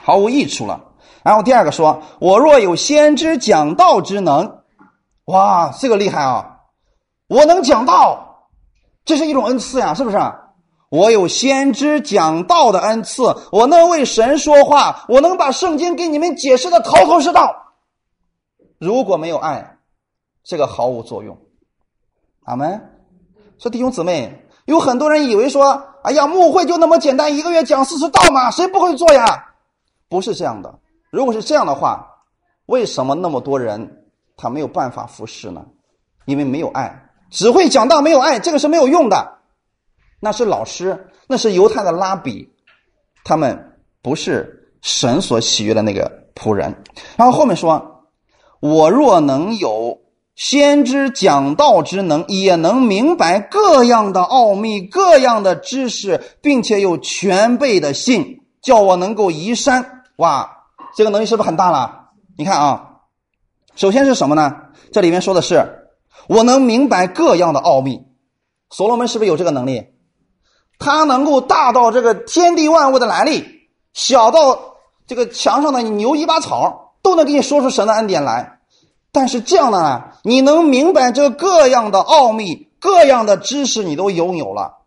[0.02, 0.92] 毫无益处了。
[1.22, 4.62] 然后第二个说：“我若有先知讲道之能，
[5.24, 6.60] 哇，这个厉害啊！
[7.28, 8.48] 我能讲道，
[9.04, 10.18] 这是一种恩赐呀，是不是？
[10.90, 13.22] 我有先知讲道的恩赐，
[13.52, 17.74] 我能为神说话，我能把圣经给你们解释的头头是道。
[18.78, 19.78] 如果没有爱，
[20.44, 21.38] 这个毫无作用。
[22.44, 22.98] 阿门。
[23.58, 29.24] 说弟兄姊妹。”有很多人以为说：“哎呀，牧会就那么简单，一个月讲四十道嘛，谁不会做呀？”
[30.10, 30.80] 不是这样的。
[31.12, 32.04] 如果是这样的话，
[32.66, 35.64] 为什么那么多人他没有办法服侍呢？
[36.24, 39.35] 因为没有爱，只会讲道没有爱，这个是没有用的。
[40.26, 42.50] 那是老师，那是犹太的拉比，
[43.22, 46.82] 他们不是神所喜悦的那个仆人。
[47.16, 48.02] 然后后面说
[48.58, 50.00] ：“我若能有。”
[50.34, 60.02] 先知讲道之能，也能明白各样的奥秘、各样的知识，并且有全备的信，叫我能够移山。
[60.16, 60.64] 哇，
[60.96, 62.08] 这个能力是不是很大了？
[62.36, 62.96] 你看啊，
[63.76, 64.56] 首先是什么呢？
[64.92, 65.88] 这里面说的是，
[66.28, 68.02] 我能明白各样的奥秘。
[68.68, 69.86] 所罗门是不是有这个能力？
[70.78, 73.44] 他能够大到这个天地万物的来历，
[73.92, 78.58] 小到这个墙上的牛一把草，都能给你说出神的恩典来。
[79.12, 84.78] 但是这样的呢，你能明白这各样的奥秘、各样的知识，你都拥有了。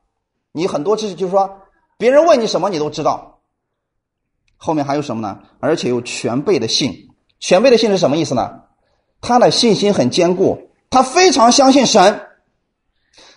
[0.51, 1.61] 你很多知识就是说，
[1.97, 3.39] 别人问你什么，你都知道。
[4.57, 5.39] 后面还有什么呢？
[5.59, 7.09] 而且有全备的信。
[7.39, 8.61] 全备的信是什么意思呢？
[9.21, 12.27] 他的信心很坚固，他非常相信神。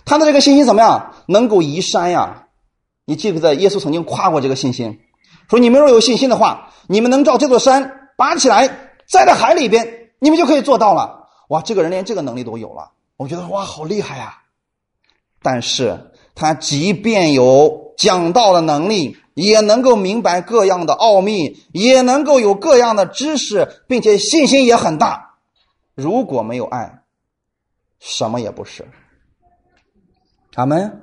[0.05, 1.14] 他的这个信心怎么样？
[1.26, 2.41] 能够移山呀！
[3.05, 5.00] 你记不记得耶稣曾经夸过这个信心？
[5.48, 8.68] 说你们若有信心的话，你们能照这座山拔起来，
[9.07, 10.11] 栽在海里边。
[10.18, 11.61] 你们就可以做到了，哇！
[11.62, 14.38] 这个人连这个能力都有了，我觉得哇，好厉害呀！
[15.42, 25.34] 但是他即便有讲道的能力，也能够明白各样的奥秘，也能够有各样的知识，并且信心也很大。
[25.96, 27.03] 如果没有爱，
[27.98, 28.88] 什么也不是。
[30.55, 31.03] 阿门。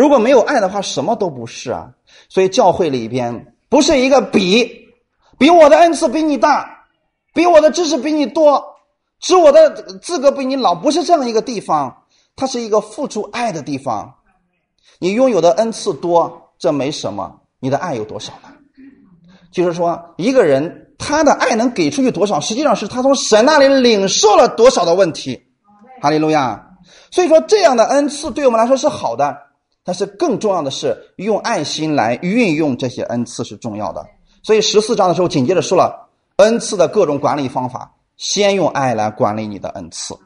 [0.00, 1.90] 如果没有爱的话，什么都不是啊。
[2.30, 4.88] 所以教会里边不是一个比，
[5.36, 6.86] 比我的恩赐比你大。
[7.34, 8.64] 比我的知识比你多，
[9.20, 11.94] 使我的资格比你老，不是这样一个地方，
[12.34, 14.14] 它是一个付出爱的地方。
[14.98, 18.48] 你拥有的恩赐多，这没什么，你的爱有多少呢？
[19.52, 25.42] 就是说，一个人他的爱能给出去多少，实际上是他从神那里领受了多少的问题。
[26.00, 26.68] 哈利路亚。
[27.10, 29.36] 所以说，这样的恩赐对我们来说是好的，
[29.84, 34.06] 但是更重要的是用爱心来运用这些恩赐是重要的。
[34.42, 36.08] 所以十四章的时候紧接着说了。
[36.36, 40.16] 恩赐的各种管理方法，先用爱来管理你的恩赐。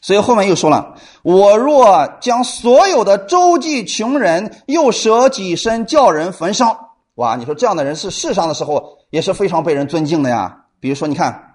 [0.00, 10.64] 所以后面又说了：“我若将所有的周济穷人，又舍己身叫人焚烧。”哇，你说这样的人是世上的时候也是非常被人尊敬的呀。
[10.80, 11.54] 比如说，你看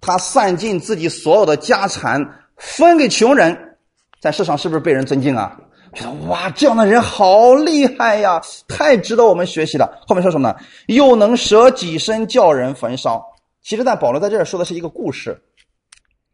[0.00, 2.24] 他散尽自己所有的家产
[2.56, 3.78] 分给穷人，
[4.20, 5.58] 在世上是不是被人尊敬啊？
[5.94, 10.00] 觉得哇，这样的人好厉害呀，太值得我们学习了。
[10.06, 10.56] 后面说什么呢？
[10.86, 13.24] 又能舍己身叫人焚烧。
[13.62, 15.42] 其实，在保罗在这儿说的是一个故事，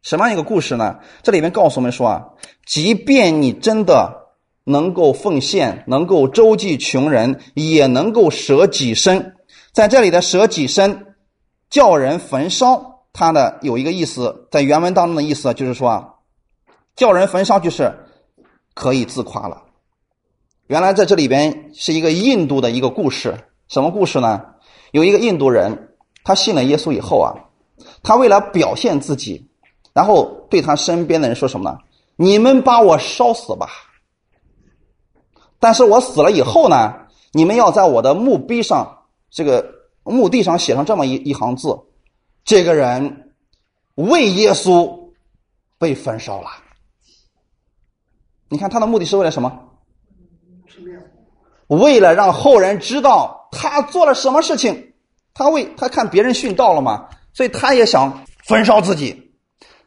[0.01, 0.97] 什么样一个故事呢？
[1.23, 2.25] 这里面告诉我们说啊，
[2.65, 4.29] 即便你真的
[4.63, 9.35] 能够奉献，能够周济穷人，也能够舍己身。
[9.73, 11.15] 在这里的舍己身，
[11.69, 16.07] 叫人焚烧，它的有一个意思，在原文当中的意思就是说啊，
[16.95, 17.93] 叫人焚烧就是
[18.75, 19.63] 可以自夸了。
[20.67, 23.35] 原来在这里边是一个印度的一个故事，
[23.67, 24.39] 什么故事呢？
[24.91, 27.33] 有一个印度人，他信了耶稣以后啊，
[28.03, 29.49] 他为了表现自己，
[29.93, 31.79] 然后对他身边的人说什么呢？
[32.15, 33.67] 你们把我烧死吧，
[35.59, 36.93] 但是我死了以后呢，
[37.31, 38.91] 你们要在我的墓碑上。
[39.31, 39.69] 这个
[40.03, 41.77] 墓地上写上这么一一行字
[42.45, 43.33] ：“这个人
[43.95, 45.11] 为耶稣
[45.77, 46.47] 被焚烧了。”
[48.49, 49.51] 你看他的目的是为了什么？
[51.67, 54.93] 为了让后人知道他做了什么事情。
[55.33, 59.33] 他为他看别人殉道了嘛，所以他也想焚烧自己。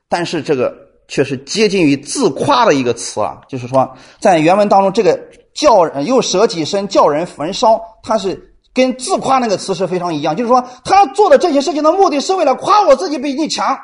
[0.08, 0.74] 但是这个
[1.08, 5.18] 却是接近于自夸的一个词啊，就是说在原文当中，这个
[5.54, 8.44] 叫又舍己身叫人焚烧，他是。
[8.74, 13.76] 跟自夸那个词是非常一样，就是说他做的这些事情的目的是为了夸我自己比你强。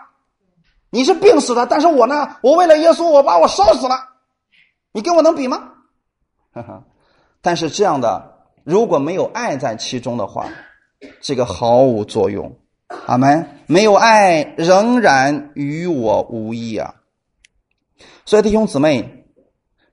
[0.91, 3.97] 你是病死的，但是我呢，我为了耶稣，我把我烧死了。
[4.95, 5.72] 你跟我能比吗？
[7.42, 10.47] 但是这样的如果没有爱在其中的话，
[11.20, 12.57] 这个毫无作用。
[13.07, 13.61] 阿门。
[13.66, 16.95] 没有爱，仍然与我无异啊。
[18.24, 19.26] 所以弟兄姊妹，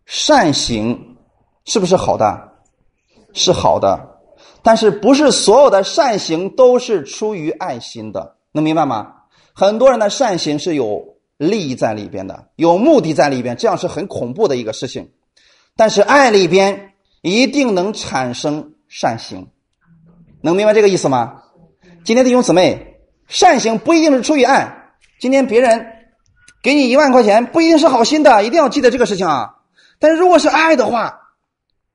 [0.06, 1.18] 善行
[1.66, 2.52] 是不是好的？
[3.34, 4.20] 是好的。
[4.62, 9.16] 但是不是所有的善行都是出于爱心的，能明白吗？
[9.54, 11.11] 很多人的善行是有
[11.50, 15.10] 利益在里边的，有目的在里边，这样是很恐怖的一个事情。
[15.76, 19.48] 但是爱里边一定能产生善行，
[20.42, 21.42] 能明白这个意思吗？
[22.04, 24.94] 今天弟兄姊妹，善行不一定是出于爱。
[25.20, 25.86] 今天别人
[26.62, 29.56] 给你一万块钱，不一定是好心的，一定要记得这个事情啊。
[30.00, 31.20] 但是如果是爱的话，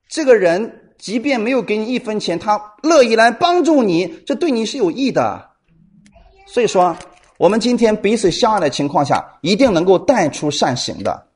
[0.08, 0.82] 这个人。
[0.98, 5.50] 即便没有给你一分钱，他乐意来帮助你，这对你是有益的。
[6.46, 6.96] 所以说，
[7.38, 11.26] 我们今天彼此相爱的情况下，一定能够带出善行的。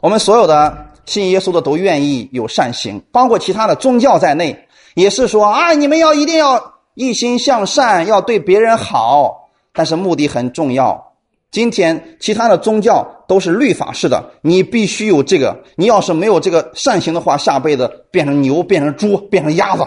[0.00, 11.04] 我们所有的信耶稣的都愿意有善行，包括其他的宗教在内，也是说啊，你们要一定要一心向善，要对别人好，但是目的很重要。
[11.50, 15.64] 今天其他的宗教都是律法式的，你必须有这个。
[15.76, 19.86] 你要是没有这个善行的话，下辈子变成牛，变成猪，变成鸭子。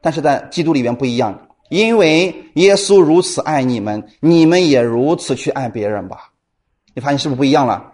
[0.00, 6.30] 但是在基督里边不一样，因为耶稣如此爱你们，你们也如此去爱别人吧。
[6.94, 7.92] 你发现是不是不一样了？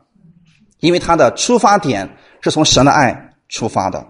[0.81, 4.07] 因为他的出发点是从神的爱出发的，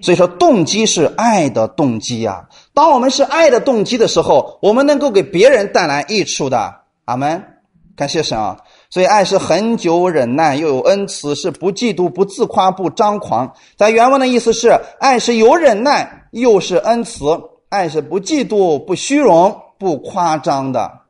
[0.00, 2.48] 所以说动机是爱的动机呀。
[2.74, 6.74] 当我们是爱的动机的时候，我们能够给别人带来益处的。
[7.04, 7.42] 阿门。
[7.96, 8.58] 感谢神啊！
[8.90, 13.50] 所以爱是恒久忍耐，又有恩慈，是不嫉妒、不自夸、不张狂。
[13.74, 17.24] 在原文的意思是，爱是有忍耐，又是恩慈；
[17.68, 21.00] 爱是不嫉妒、不虚荣、不夸张的。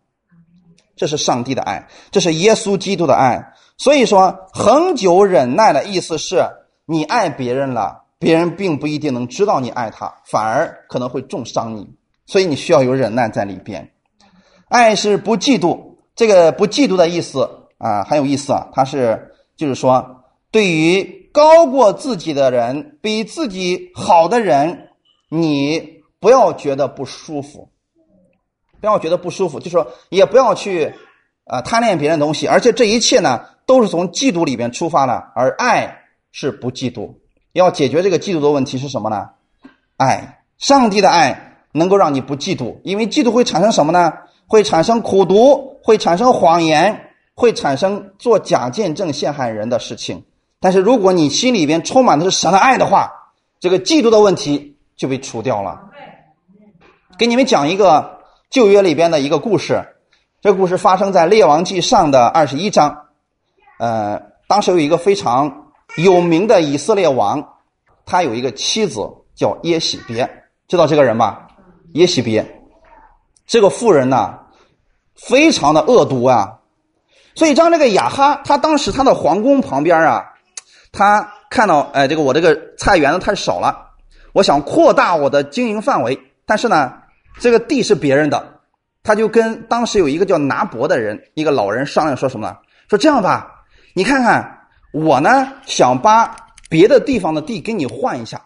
[0.97, 3.53] 这是上帝的爱，这是耶稣基督的爱。
[3.77, 6.43] 所以说，恒久忍耐的意思是
[6.87, 11.87] 你爱别人了，别人并不一定能知道你爱他，反而可能会重伤你。
[12.25, 13.93] 所以你需要有忍耐在里边。
[14.69, 15.97] 爱是不嫉妒。
[16.15, 17.47] 这个不嫉妒的意思
[17.77, 18.69] 啊，很有意思啊。
[18.73, 24.89] 它是就是说，对于高过自己的人、比自己好的人，
[25.29, 27.69] 你不要觉得不舒服，
[28.81, 30.95] 不要觉得不舒服，就说也不要去
[31.45, 32.47] 啊贪恋别人东西。
[32.47, 35.99] 而且这一切呢，都是从嫉妒里边出发的，而爱
[36.33, 37.15] 是不嫉妒。
[37.53, 39.31] 要解决这个嫉妒的问题是什么呢？
[39.97, 44.13] 爱，上帝的爱能够让你不嫉妒，因为嫉妒会产生什么呢？
[44.47, 50.25] 会产生苦毒，会产生谎言，会产生做假见证陷害人的事情。
[50.61, 53.11] 但是如果你心里边充满的是神的爱的话，
[53.59, 55.81] 这个嫉妒的问题就被除掉了。
[57.19, 58.21] 给你们讲一个
[58.51, 59.83] 旧约里边的一个故事，
[60.41, 63.07] 这故事发生在列王记上的二十一章。
[63.79, 67.47] 呃，当时有一个非常有名的以色列王，
[68.05, 70.29] 他有一个妻子叫耶喜别，
[70.69, 71.49] 知道这个人吧？
[71.93, 72.63] 耶喜别。
[73.47, 74.39] 这个妇人呢，
[75.15, 76.59] 非常的恶毒啊，
[77.35, 80.33] 所以让这个雅哈，他当时他的皇宫旁边啊，
[80.93, 83.86] 他看到哎，这个我这个菜园子太少了，
[84.37, 86.93] 我想扩大我的经营范围，但是呢，
[87.41, 88.61] 这个地是别人的，
[89.03, 92.55] 他就跟当时有一个叫拿伯的人，一个老人商量说什么呢？
[92.91, 93.65] 说这样吧，
[93.95, 96.37] 你看看我呢，想把
[96.69, 98.43] 别的地方的地给你换一下，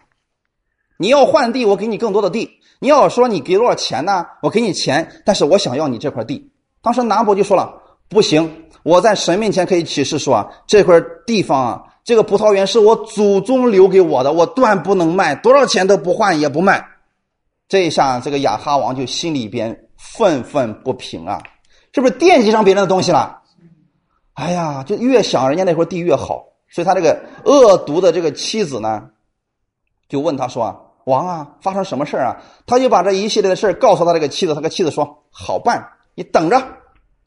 [0.95, 2.49] 你要换地，我给你更多的地。
[2.79, 4.25] 你要说你给多少钱呢？
[4.41, 6.53] 我给你钱，但是我想要你这块地。
[6.81, 7.69] 当时拿伯就说了
[8.07, 8.49] ：“不行，
[8.83, 10.95] 我在神面前可以起誓说啊，这块
[11.27, 16.85] 地方啊，这个葡萄园是我祖宗留给我的，我断不能卖，多少钱都不换也不卖。
[17.67, 21.41] 这一下，这个亚哈王就心里边愤愤不平啊，
[21.93, 23.41] 是不是惦记上别人的东西了？
[24.33, 29.03] 哎呀，就越想人家那块地越好，所以他这个恶毒的这个妻子呢，
[30.09, 32.35] 就问他说：“王啊，发生什么事啊？”
[32.65, 35.85] 他就把这一系列的事告诉他这个妻子，他个妻子说：“好办，
[36.15, 36.61] 你等着，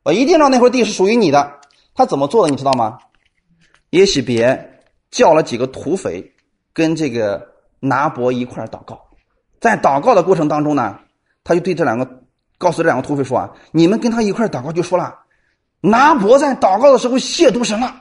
[0.02, 1.60] 我一定让那块地是属于你的。”
[1.94, 2.98] 他怎么做的，你知道吗？
[3.94, 6.32] 耶喜别叫了几个土匪，
[6.72, 7.46] 跟这个
[7.78, 9.00] 拿伯一块祷告。
[9.60, 10.98] 在祷告的过程当中呢，
[11.44, 12.22] 他就对这两个
[12.58, 15.14] 告诉这两个土匪说：“啊，你们跟他一块祷告，就说了，
[15.80, 17.94] 拿伯在祷告的时候亵渎神了，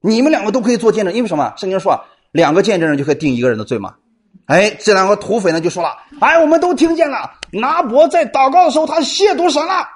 [0.00, 1.54] 你们两个都可以做见证，因为什么？
[1.56, 3.94] 圣经说啊两个见证人就可以定一个人的罪嘛。
[4.46, 9.86] 哎，这两个土匪呢就说了：，哎，我们都听见了，拿伯在祷告的时候他亵渎神了。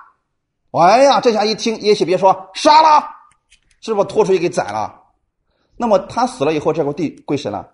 [0.70, 3.05] 哎呀，这下一听，也许别说杀了，
[3.82, 4.94] 是不是拖出去给宰了？
[5.76, 7.68] 那么他死了以后，这块地归谁了？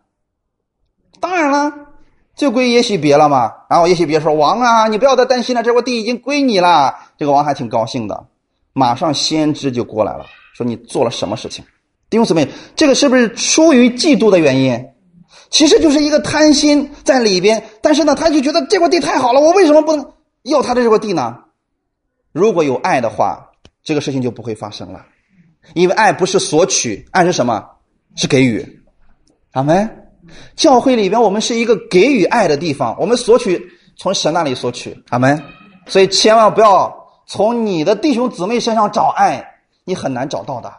[1.20, 1.72] 当然了。”
[2.38, 8.28] 就归耶西别了嘛，然后耶西别说：“王啊，你不要再担心了，这块地已经归你了。”这个王还挺高兴的，
[8.72, 11.64] 马上先知就过来了，说：“你做了什么事情？”
[12.08, 14.88] 弟兄姊妹，这个是不是出于嫉妒的原因？
[15.50, 20.12] 其实就是一个贪心在里边，但是呢，他就觉得这块地太好了，我为什么不能
[20.44, 21.38] 要他的这块地呢？
[22.30, 23.50] 如果有爱的话，
[23.82, 25.04] 这个事情就不会发生了，
[25.74, 27.64] 因为爱不是索取，爱是什么？
[28.16, 28.82] 是给予。
[29.52, 30.04] 阿门。
[30.56, 35.42] 教会里边，我们是一个给予爱的地方，我们索取从神那里索取，阿门。
[35.86, 36.94] 所以千万不要
[37.26, 39.42] 从你的弟兄姊妹身上找爱，
[39.84, 40.70] 你很难找到的，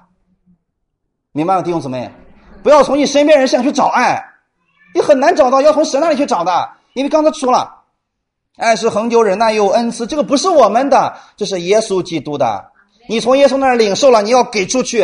[1.31, 1.61] 明白吗？
[1.63, 2.11] 弟兄姊妹，
[2.61, 4.23] 不要从你身边人身上去找爱，
[4.93, 6.69] 你很难找到，要从神那里去找的。
[6.93, 7.83] 因为刚才说了，
[8.57, 12.71] 爱是恒久忍耐有恩慈，这个不是我们的，这是耶稣基督的。
[13.09, 15.03] 你从耶稣那儿领受了，你要给出去。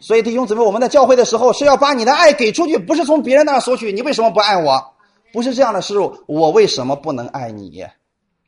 [0.00, 3.92] 所以弟兄姊妹，我们在教会的时候是要把你的爱给出去，不是从别人那儿索取。
[3.92, 4.82] 你为什么不爱我？
[5.30, 6.16] 不是这样的思路。
[6.26, 7.84] 我为什么不能爱你？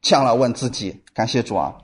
[0.00, 0.98] 这样来问自己。
[1.12, 1.74] 感谢主啊！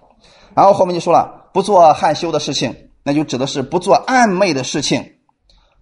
[0.55, 5.05] 然后后面就说了，不做害羞的事情，那就指的是不做暧昧的事情，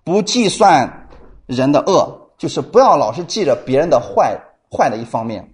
[0.03, 1.09] 不计算
[1.47, 4.37] 人的恶，就是不要老是记着别人的坏
[4.69, 5.49] 坏的一方面。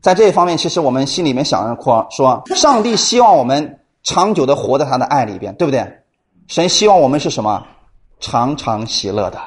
[0.00, 6.02] 在这一方面，其实我们心里面想着说，上帝希望我们长久的活在他的爱里边，对不对？
[6.48, 7.66] 神希望我们是什么？
[8.20, 9.40] 常常喜乐的。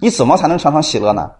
[0.00, 1.30] 你怎么才能常常喜乐呢？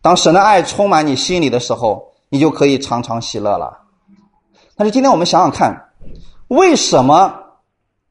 [0.00, 3.78] 当神的爱充满你心里的时候，你就可以常常喜乐了。
[4.76, 5.90] 但是今天我们想想看，
[6.46, 7.34] 为什么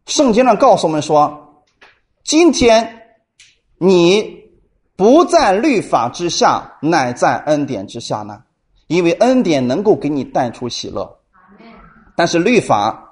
[0.05, 1.63] 圣经上告诉我们说，
[2.23, 3.03] 今天
[3.77, 4.51] 你
[4.97, 8.43] 不在律法之下，乃在恩典之下呢？
[8.87, 11.19] 因为恩典能够给你带出喜乐，
[12.15, 13.06] 但是律法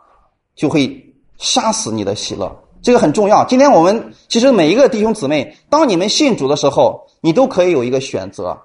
[0.55, 2.51] 就会杀死你的喜乐。
[2.81, 3.43] 这个很重要。
[3.45, 8.55] 今天我们其实每一个弟兄姊妹，当你们信主的时候，你都可以有一个选择：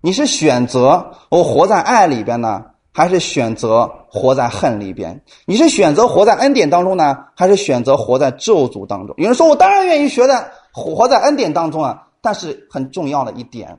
[0.00, 5.22] 你是选择我活在爱里边呢，还是选择活在恨里边？
[5.46, 9.14] 你是选择活在恩典当中呢，还是选择活在咒诅当中？
[9.16, 13.78] 有人说我当然愿意学在活在恩典当中啊，但是很重要的一点，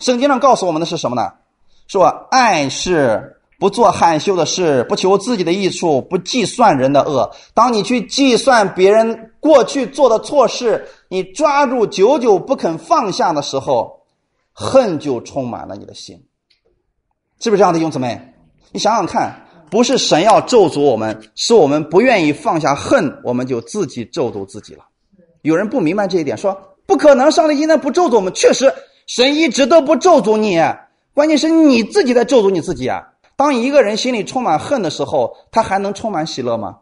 [0.00, 1.32] 圣经上告诉我们的是什么呢？
[1.86, 3.34] 说爱是。
[3.58, 7.30] 不做害羞的事，不求自己的益处，不计算人的恶。
[7.54, 14.02] 当你去计算别人过去做的错事，你抓住久久不肯放下的时候，
[14.52, 16.22] 恨就充满了你的心，
[17.40, 18.20] 是不是这样的，兄姊妹？
[18.72, 24.84] 你想想看，不是神要咒诅我们，是我们不愿意放下恨，我们就自己咒诅自己了。
[25.40, 26.54] 有人不明白这一点，说
[26.84, 28.30] 不可能，上帝应该不咒诅我们。
[28.34, 28.70] 确实，
[29.06, 30.60] 神一直都不咒诅你，
[31.14, 33.02] 关键是你自己在咒诅你自己啊。
[33.36, 36.78] 当一个人心里充满恨的时候，他还能充满喜乐吗？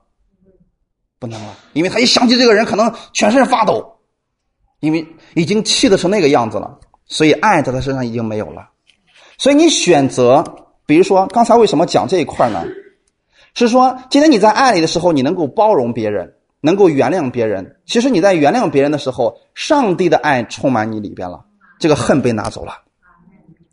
[1.18, 3.96] 不能了，因为他一想起这个人，可能全身发抖，
[4.80, 8.68] 因为已经气得成那个样子了，所以爱在他身上已经没有了。
[9.36, 10.44] 所以你选择，
[10.86, 12.62] 比如说刚才为什么讲这一块呢？
[13.54, 17.80] 是说今天你在爱里的时候，你能够包容别人，能够原谅别人。
[17.86, 21.44] 其实你在原谅别人的时候，上帝的爱充满你里边了，
[21.80, 22.82] 这个恨被拿走了。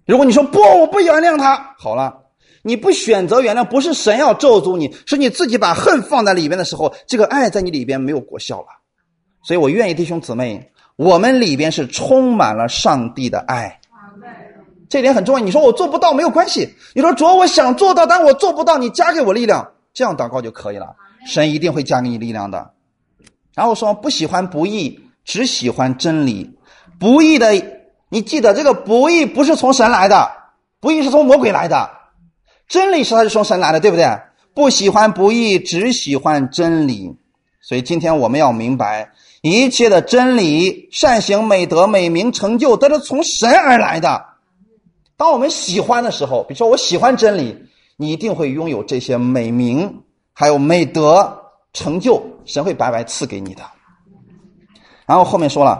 [0.05, 2.20] 如果你说不，我不原谅他，好了。
[2.63, 8.67] 你不选择原谅，不是神要咒诅你，是你自己把恨放在里边的时候，这个爱在你里边没有果效了。
[9.43, 13.79] 所以我愿意弟兄姊妹，我们里边是充满了上帝的爱，
[14.87, 15.43] 这点很重要。
[15.43, 20.95] 你说我做不到没有关系，你说主我想做到，但我做不到，你加给我力量，这样祷告就可以了。
[21.25, 22.71] 神一定会加给你力量的。
[23.55, 26.57] 然后说不喜欢不义，只喜欢真理。
[26.99, 27.51] 不义的，
[28.09, 30.31] 你记得这个不义不是从神来的，
[30.79, 31.89] 不义是从魔鬼来的。
[32.71, 34.07] 真理是他是从神来的，对不对？
[34.53, 37.17] 不喜欢不义，只喜欢真理。
[37.59, 39.11] 所以今天我们要明白，
[39.41, 44.25] 一切的真理、善行、美德、美名、成就，都是从神而来的。
[45.17, 47.57] 当我们喜欢的时候，比如说我喜欢真理，
[47.97, 51.41] 你一定会拥有这些美名，还有美德、
[51.73, 53.63] 成就，神会白白赐给你的。
[55.05, 55.77] 然后后面说了，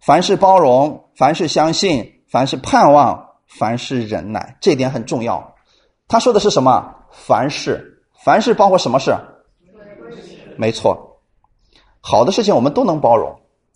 [0.00, 5.55] 凡是包容，凡是相信，凡是盼望，凡是忍耐，这点很重要。
[6.08, 6.94] 他说的是什么？
[7.10, 9.16] 凡事，凡事包括什么事？
[10.56, 11.18] 没错，
[12.00, 13.34] 好的事情我们都能包容，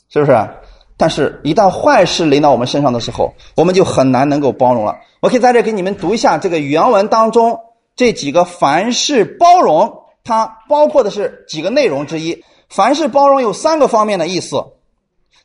[0.08, 0.48] 是不是？
[0.96, 4.94] 但是，一旦坏事临到我们身上的时候，我们就很难能够包容了。
[5.20, 7.58] 我可以在这给你们读一下这个原文当中
[7.96, 12.44] 这几个“凡事包容”，它包括的是几个内容之一。
[12.68, 14.62] “凡事包容”有三个方面的意思。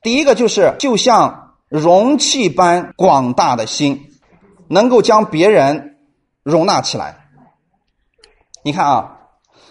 [0.03, 4.09] 第一个就是就像容器般广大的心，
[4.67, 5.95] 能够将别人
[6.46, 7.28] 容纳起来。
[8.64, 9.18] 你看啊，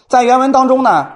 [0.08, 1.12] 在原文当中呢，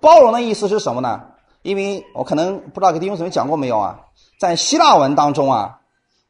[0.00, 1.22] 包容的意思是什么呢？
[1.62, 3.98] 因为我可能不知道给弟兄姊妹讲过没有啊，
[4.38, 5.80] 在希腊文当中啊，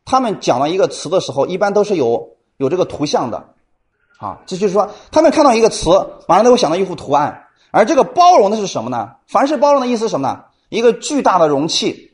[0.07, 3.45] 他们讲到一个词的时候，一般都是有有这个图像的，
[4.19, 5.91] 啊，这就是说他们看到一个词，
[6.27, 7.45] 马上都会想到一幅图案。
[7.71, 9.17] 而这个包容的是什么呢？
[9.29, 10.45] 凡是包容的意思是什么呢？
[10.71, 12.11] 一个巨大的容器，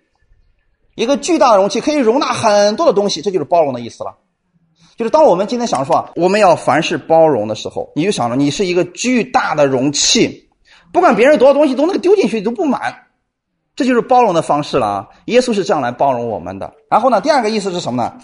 [0.97, 4.17] 一个巨大的容器可以容纳很多的东西，这就是包容的意思了。
[4.99, 10.51] 就是当我们今天想说啊我们要凡事包容的时候，你就想着你是一个巨大的容器，
[10.93, 13.05] 不管别人多少东西都能丢进去都不满。
[13.77, 15.09] 这就是包容的方式了啊！
[15.27, 16.75] 耶稣是这样来包容我们的。
[16.91, 18.19] 然后呢，第二个意思是什么呢？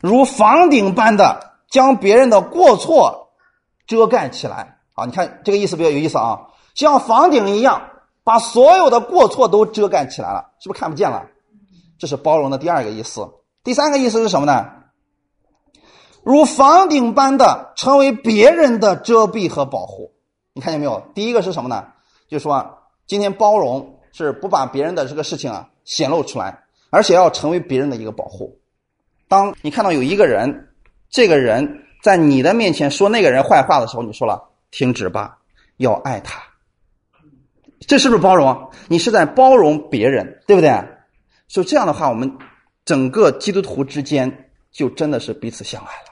[0.00, 1.38] 如房顶般的
[1.68, 3.28] 将别人的过错
[3.86, 4.78] 遮盖起来。
[4.94, 6.40] 啊，你看这个意思比较有意思啊，
[6.74, 7.82] 像房顶一样，
[8.24, 11.26] 把所有的过错都遮盖起来了，是不是看不见了？
[11.98, 13.28] 这是包容的第二个意思。
[13.62, 14.66] 第三个意思是什么呢？
[16.30, 20.12] 如房顶般的成为别人的遮蔽和保护。
[20.52, 21.02] 你看见没有？
[21.14, 21.88] 第一个是什么呢？
[22.28, 23.96] 就是说今天包容。
[24.12, 28.58] 是不把别人的这个事情啊显露出来，而且要成为别人的一个保护。
[29.28, 30.72] 当你看到有一个人，
[31.08, 35.38] 这个人在你的面前说那个人坏话的时候，你说了停止吧，
[35.76, 36.42] 要爱他。
[37.86, 38.72] 这是不是包容？
[38.88, 40.70] 你是在包容别人，对不对？
[41.46, 42.36] 所以这样的话，我们
[42.84, 46.09] 整个基督徒之间就真的是彼此相爱了。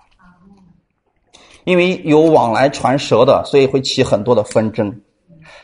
[1.69, 5.03] 因为有往来传舌的，所以会起很多的纷争。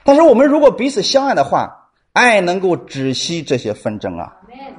[0.04, 4.30] 但是我们如果彼此相爱的话，爱能够止息这些纷争啊，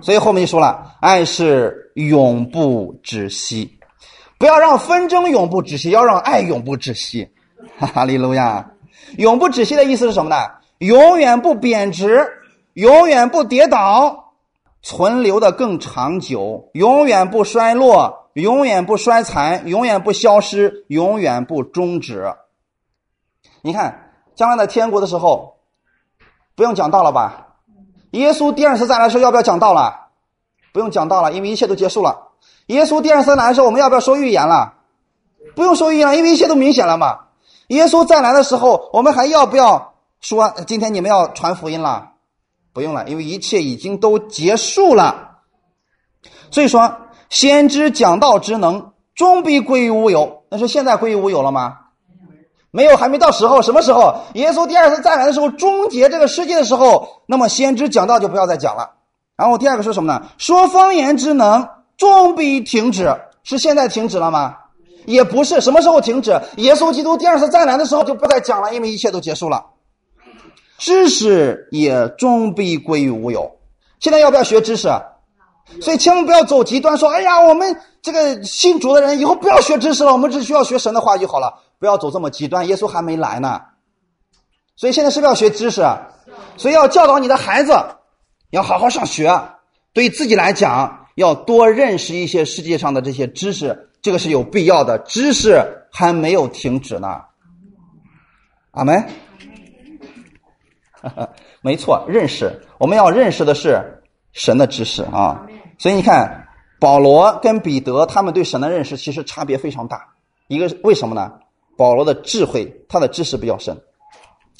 [0.01, 3.80] 所以后面就说了，爱是永不止息，
[4.38, 7.28] 不要让纷争永不止息，要让爱永不止息。
[7.80, 8.63] 哈利路亚！
[9.17, 10.36] 永不止息的意思是什么呢？
[10.78, 12.23] 永远不贬值，
[12.73, 14.32] 永远不跌倒，
[14.84, 22.36] 存留的更长久，永远不衰落，永远不衰残，永远不消失，永远不终止。
[23.61, 25.55] 你看，将来在天国的时候。
[26.57, 27.57] 不用讲道了吧？
[28.11, 30.07] 耶稣第二次再来的时候要不要讲道了？
[30.71, 32.29] 不用讲道了，因为一切都结束了。
[32.67, 34.75] 耶稣第二次来的时候，我们要不要说预言了？
[35.53, 37.25] 不用说预言了，因为一切都明显了嘛。
[37.67, 42.13] 耶稣再来的时候，我们还要不要说今天你们要传福音了？
[42.71, 45.39] 不用了，因为一切已经都结束了。
[46.51, 50.43] 所以说，先知讲道之能终必归于无有。
[50.49, 51.78] 那是现在归于无有了吗？
[52.71, 53.61] 没有，还没到时候。
[53.61, 54.15] 什么时候？
[54.34, 58.91] 耶稣第二次再来的时候，终结这个世界的时候，那么先知讲道就不要再讲了。
[59.38, 60.28] 然后第二个说什么呢？
[60.38, 61.67] 说方言之能
[61.97, 64.57] 终必停止，是现在停止了吗？
[65.05, 65.61] 也不是。
[65.61, 66.41] 什么时候停止？
[66.57, 69.65] 耶稣基督第二次再来的时候就不再讲了，因为一切都结束了。
[70.78, 73.49] 知识也终必归于无有。
[74.01, 74.89] 现在要不要学知识？
[75.82, 81.61] 所以千万不要走极端，说哎呀，我们这个信主的人以后不要学知识了，我们只需要学神的话就好了。
[81.78, 83.61] 不要走这么极端，耶稣还没来呢，
[84.76, 85.82] 所以现在是不是要学知识？
[86.57, 87.74] 所以要教导你的孩子，
[88.51, 89.32] 要好好上学。
[89.91, 94.97] 对自己来讲，要多认识一些世界上的这些知识，这个是有必要的。
[94.99, 95.61] 知识
[95.91, 97.22] 还没有停止呢。
[98.72, 99.05] 阿门。
[101.61, 104.01] 没错，认识我们要认识的是
[104.34, 105.45] 神的知识啊。
[105.78, 106.47] 所以你看，
[106.80, 110.07] 保罗跟彼得他们对神的认识其实差别非常大。
[110.47, 111.34] 一个为什么呢？
[111.78, 113.76] 保罗的智慧，他的知识比较深。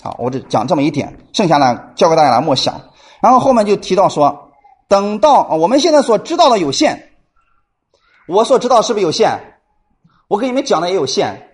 [0.04, 2.80] 好，我只讲这么一点，剩下呢交给大家来默想。
[3.22, 4.52] 然后后面就提到说，
[4.88, 7.12] 等到我们现在所知道的有限，
[8.28, 9.40] 我所知道是不是有限？
[10.28, 11.50] 我给你们讲的也有限，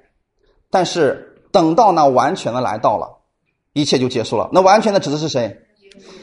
[0.69, 3.19] 但是等到那完全的来到了，
[3.73, 4.49] 一切就结束了。
[4.51, 5.57] 那完全的指的是谁？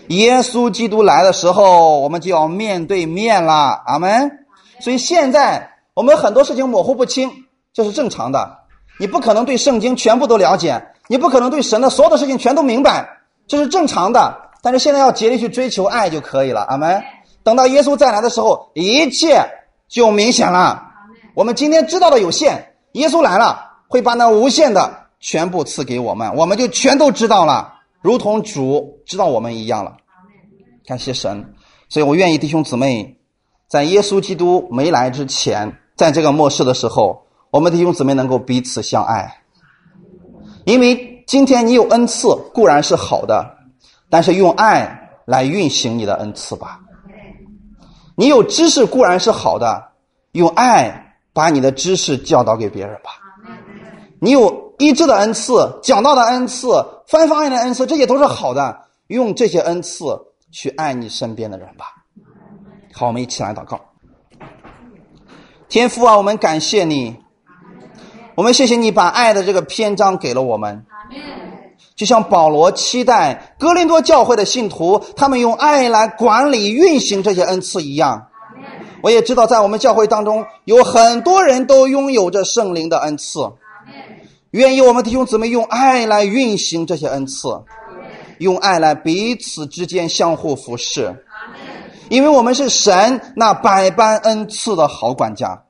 [0.09, 3.83] 耶稣基督来的时候，我们就要面对面了。
[3.87, 4.31] 阿门。
[4.81, 7.31] 所以现在我们很多事情模糊不清，
[7.75, 8.59] 这是正常的。
[8.99, 13.09] 你不可能对圣经全部都了解，你不可能对神的所有的事情全都明白，
[13.47, 14.37] 这是正常的。
[14.63, 16.63] 但是现在要竭力去追求爱就可以了。
[16.63, 17.03] 阿门。
[17.45, 19.41] 等到耶稣再来的时候，一切
[19.89, 20.83] 就明显了。
[21.35, 23.59] 我们今天知道的有限，耶稣来了
[23.89, 29.97] 会把那无限的全部赐给我们，我们就全都知道了，如同主知道我们一样了。
[30.87, 31.55] 感谢神，
[31.89, 33.19] 所以我愿意弟兄姊妹，
[33.69, 39.43] 在耶稣基督没来之前，在这个末世的时候，我们弟兄姊妹能够彼此相爱，
[40.65, 43.59] 因为今天你有恩赐固然是好的，
[44.09, 46.81] 但是用爱来运行你的恩赐吧。
[48.17, 49.93] 你有知识固然是好的，
[50.33, 53.11] 用爱把你的知识教导给别人吧。
[54.21, 56.69] 你有医治的恩赐、讲道的恩赐、
[57.07, 60.05] 翻方言的恩赐，这些都是好的，用这些恩赐
[60.51, 61.87] 去爱你身边的人吧。
[62.93, 63.81] 好，我们一起来祷告。
[65.69, 67.17] 天父啊，我们感谢你，
[68.35, 70.85] 我们谢谢你把爱的这个篇章给了我们。
[71.95, 78.29] 就像保罗期待哥林多教会的信徒，他们用爱来管理运行这些恩赐一样。
[79.03, 83.41] 我也知道，在我们教会当中，有很多人都拥有着圣灵的恩赐，
[84.53, 87.49] 愿意我们弟兄姊妹用爱来运行这些恩赐，
[88.39, 91.15] 用爱来彼此之间相互服侍，
[92.09, 95.63] 因为我们是神那百般恩赐的好管家。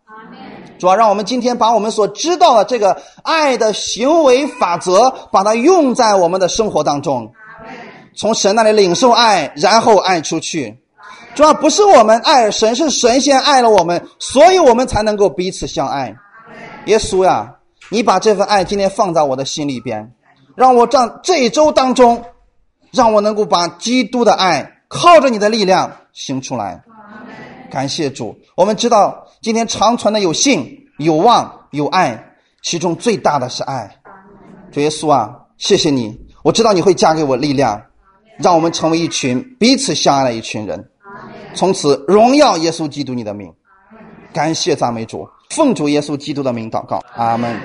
[0.79, 7.33] 主要让我们今天把我们所知道的这个爱的行为法则，把它用在我们的生活当中，
[8.15, 10.79] 从神那里领受爱，然后爱出去。
[11.35, 16.15] 主要不是我们爱神，是神先爱了我们，所以我们才能够彼此相爱。
[16.87, 17.53] 耶稣呀，
[17.91, 20.13] 你把这份爱今天放在我的心里边，
[20.55, 22.25] 让我这这一周当中，
[22.91, 26.83] 让我能够把基督的爱靠着你的力量行出来。
[27.71, 29.25] 感谢主，我们知道。
[29.41, 32.33] 今天长存的有信、有望、有爱，
[32.63, 33.89] 其中最大的是爱。
[34.73, 36.19] 主耶稣啊，谢谢你！
[36.43, 37.81] 我知道你会加给我力量，
[38.39, 40.91] 让我们成为一群彼此相爱的一群人。
[41.55, 43.55] 从此荣耀耶稣基督你的名，
[44.33, 47.61] 感谢赞美主，奉主耶稣基督的名祷告，阿门。